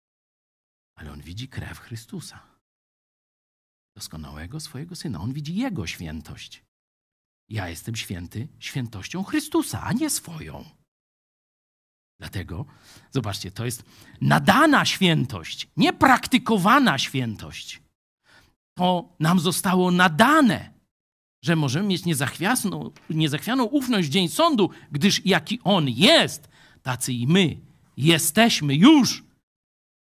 [0.96, 2.53] ale on widzi krew Chrystusa
[3.96, 5.22] doskonałego swojego syna.
[5.22, 6.64] On widzi jego świętość.
[7.50, 10.66] Ja jestem święty świętością Chrystusa, a nie swoją.
[12.20, 12.66] Dlatego,
[13.12, 13.84] zobaczcie, to jest
[14.22, 17.82] nadana świętość, nie praktykowana świętość.
[18.78, 20.74] To nam zostało nadane,
[21.44, 26.50] że możemy mieć niezachwianą, niezachwianą ufność w dzień sądu, gdyż jaki On jest,
[26.82, 27.58] tacy i my
[27.98, 29.24] jesteśmy już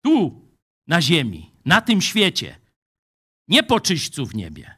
[0.05, 0.41] tu,
[0.87, 2.66] na ziemi, na tym świecie
[3.47, 4.75] nie po czyśćcu w niebie.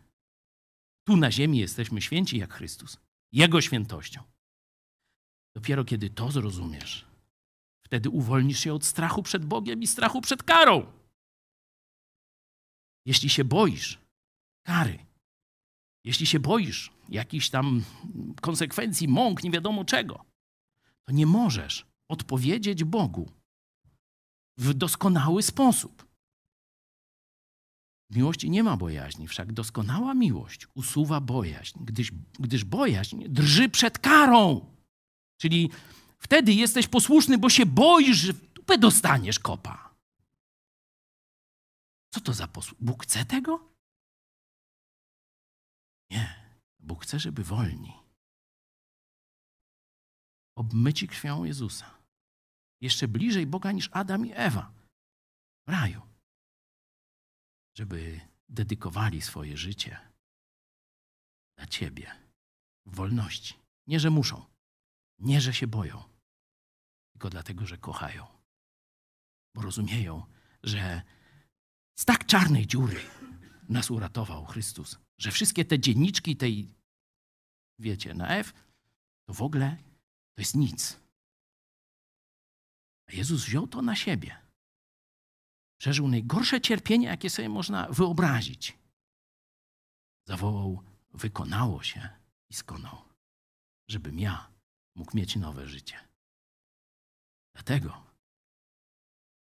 [1.07, 2.97] Tu na ziemi jesteśmy święci jak Chrystus.
[3.31, 4.23] Jego świętością.
[5.55, 7.05] Dopiero kiedy to zrozumiesz,
[7.85, 10.91] wtedy uwolnisz się od strachu przed Bogiem i strachu przed karą.
[13.05, 13.99] Jeśli się boisz
[14.65, 15.05] kary,
[16.05, 17.83] jeśli się boisz jakichś tam
[18.41, 20.25] konsekwencji, mąk, nie wiadomo czego,
[21.07, 23.31] to nie możesz odpowiedzieć Bogu
[24.57, 26.08] w doskonały sposób.
[28.09, 33.99] W miłości nie ma bojaźni, wszak doskonała miłość usuwa bojaźń, gdyż, gdyż bojaźń drży przed
[33.99, 34.75] karą.
[35.41, 35.69] Czyli
[36.19, 39.95] wtedy jesteś posłuszny, bo się boisz, że w dupę dostaniesz kopa.
[42.13, 42.79] Co to za posłuch?
[42.81, 43.69] Bóg chce tego?
[46.11, 46.53] Nie.
[46.79, 47.93] Bóg chce, żeby wolni.
[50.57, 51.97] Obmyci krwią Jezusa.
[52.81, 54.71] Jeszcze bliżej Boga niż Adam i Ewa
[55.67, 56.08] w raju
[57.79, 59.99] żeby dedykowali swoje życie
[61.57, 62.11] dla Ciebie
[62.85, 63.53] w wolności.
[63.87, 64.45] Nie, że muszą,
[65.19, 66.03] nie, że się boją,
[67.11, 68.27] tylko dlatego, że kochają.
[69.55, 70.25] Bo rozumieją,
[70.63, 71.01] że
[71.99, 72.99] z tak czarnej dziury
[73.69, 76.73] nas uratował Chrystus, że wszystkie te dzienniczki tej,
[77.79, 78.53] wiecie, na F,
[79.25, 79.77] to w ogóle
[80.35, 80.99] to jest nic.
[83.07, 84.48] A Jezus wziął to na siebie
[85.79, 88.77] przeżył najgorsze cierpienie, jakie sobie można wyobrazić.
[90.27, 92.09] Zawołał wykonało się
[92.49, 92.97] i skonał,
[93.89, 94.51] żebym ja
[94.95, 95.95] mógł mieć nowe życie.
[97.53, 98.03] Dlatego,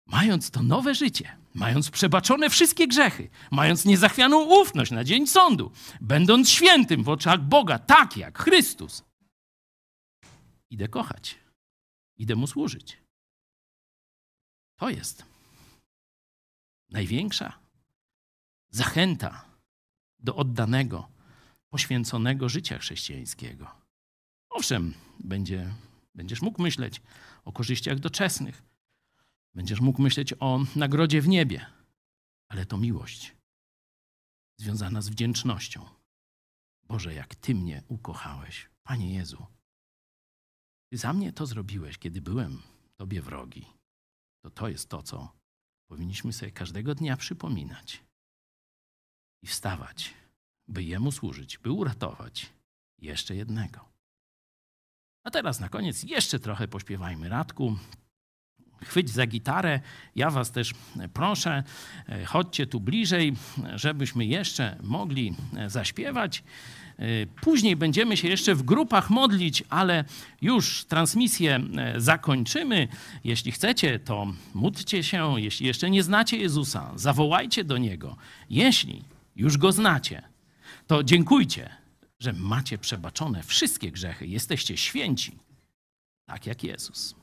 [0.06, 6.50] mając to nowe życie, mając przebaczone wszystkie grzechy, mając niezachwianą ufność na dzień sądu, będąc
[6.50, 9.04] świętym w oczach Boga, tak jak Chrystus,
[10.70, 11.38] idę kochać,
[12.16, 12.98] idę mu służyć.
[14.76, 15.37] To jest
[16.90, 17.58] największa
[18.70, 19.44] zachęta
[20.18, 21.08] do oddanego,
[21.68, 23.70] poświęconego życia chrześcijańskiego.
[24.50, 25.74] Owszem, będzie,
[26.14, 27.02] będziesz mógł myśleć
[27.44, 28.62] o korzyściach doczesnych,
[29.54, 31.66] będziesz mógł myśleć o nagrodzie w niebie,
[32.48, 33.36] ale to miłość
[34.56, 35.84] związana z wdzięcznością.
[36.82, 39.46] Boże, jak Ty mnie ukochałeś, Panie Jezu.
[40.90, 42.62] Ty za mnie to zrobiłeś, kiedy byłem
[42.96, 43.66] Tobie wrogi.
[44.42, 45.37] To to jest to, co
[45.88, 48.00] powinniśmy sobie każdego dnia przypominać
[49.42, 50.14] i wstawać,
[50.68, 52.52] by Jemu służyć, by uratować
[52.98, 53.88] jeszcze jednego.
[55.24, 57.76] A teraz na koniec jeszcze trochę pośpiewajmy Radku.
[58.84, 59.80] Chwyć za gitarę.
[60.16, 60.74] Ja Was też
[61.12, 61.64] proszę,
[62.08, 63.36] e, chodźcie tu bliżej,
[63.74, 66.44] żebyśmy jeszcze mogli e, zaśpiewać.
[66.98, 70.04] E, później będziemy się jeszcze w grupach modlić, ale
[70.42, 71.60] już transmisję
[71.96, 72.88] zakończymy.
[73.24, 75.40] Jeśli chcecie, to módlcie się.
[75.40, 78.16] Jeśli jeszcze nie znacie Jezusa, zawołajcie do Niego.
[78.50, 79.02] Jeśli
[79.36, 80.22] już Go znacie,
[80.86, 81.70] to dziękujcie,
[82.20, 84.26] że macie przebaczone wszystkie grzechy.
[84.26, 85.38] Jesteście święci,
[86.26, 87.14] tak jak Jezus.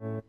[0.00, 0.22] Boś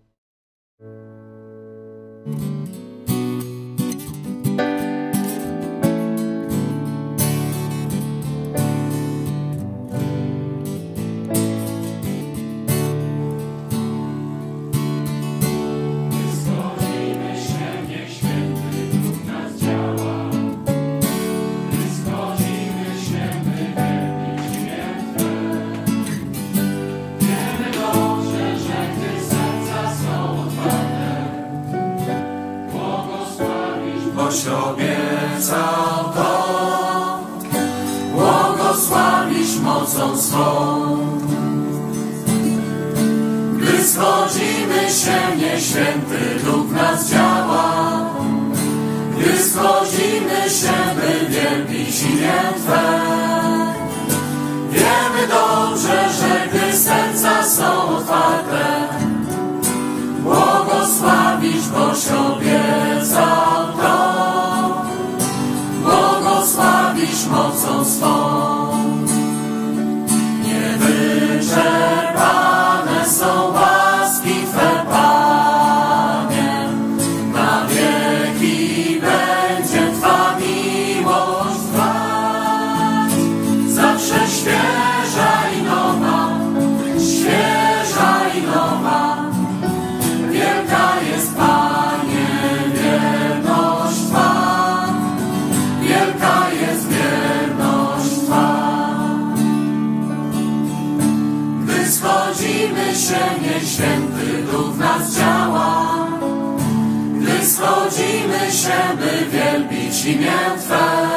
[110.06, 111.10] imię Twe.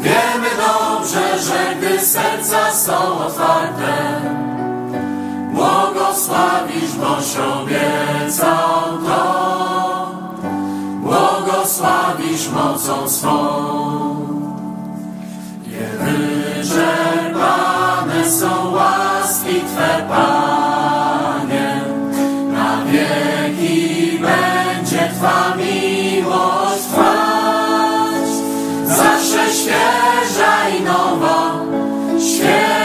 [0.00, 4.20] Wiemy dobrze, że gdy serca są otwarte,
[5.52, 10.12] błogosławisz, boś obiecał to.
[11.02, 13.91] Błogosławisz mocą swą.
[29.62, 31.64] Świeża i nowa,
[32.18, 32.81] świeża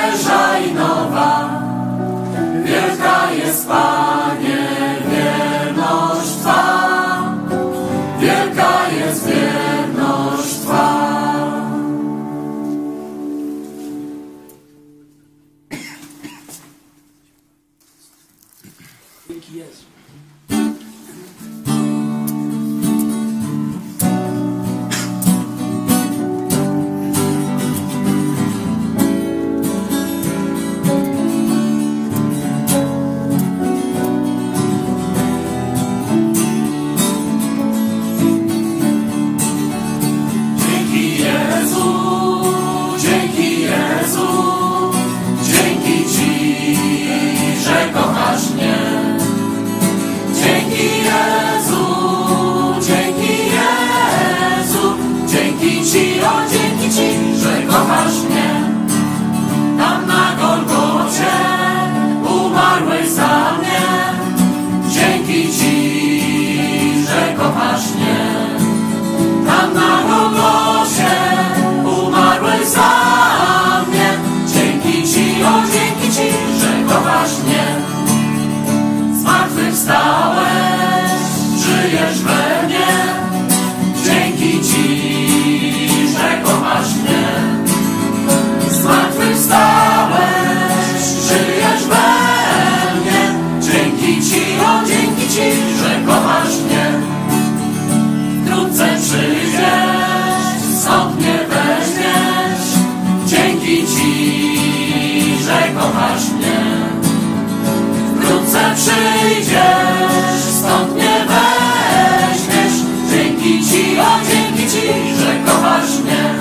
[108.88, 112.78] przyjdziesz, stąd nie weźmiesz.
[113.12, 114.88] Dzięki Ci, o dzięki Ci,
[115.20, 116.34] że kochasz mnie.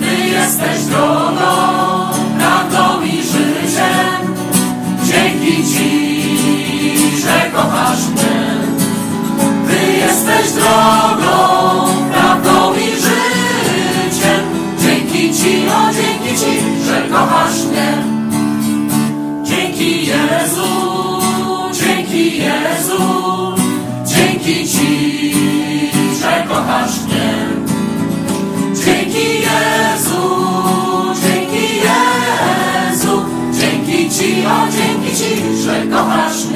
[0.00, 1.52] Ty jesteś drogą,
[2.38, 4.20] prawdą i życiem.
[5.04, 8.40] Dzięki Ci, że kochasz mnie.
[9.68, 14.42] Ty jesteś drogą, prawdą i życiem.
[14.78, 17.69] Dzięki Ci, o dzięki Ci, że kochasz mnie.
[26.60, 27.46] kochasz mnie.
[28.84, 30.22] Dzięki Jezu,
[31.22, 36.49] dzięki Jezu, dzięki Ci, o dzięki Ci, że kochasz mnie.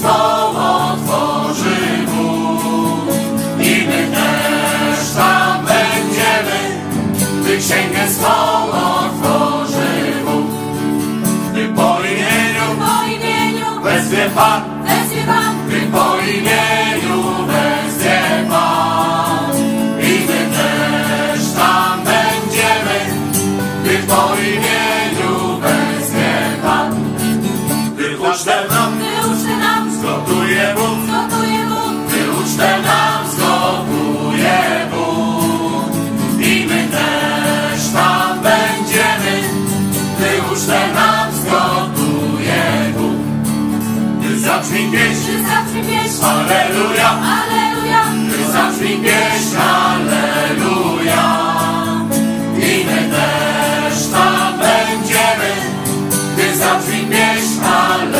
[0.00, 3.14] słowo tworzy Bóg.
[3.60, 6.58] I my też tam będziemy,
[7.40, 10.46] gdy księgę słowo tworzy Bóg.
[11.52, 17.25] Gdy po imieniu, po imieniu wezwie Pan, wezwie Pan, gdy po imieniu
[44.66, 45.26] zabrzmi pieśń,
[48.28, 51.24] gdy zabrzmi pieśń, Alleluja,
[52.58, 55.50] I my też tam będziemy,
[56.34, 58.15] gdy zabrzmi aleluja.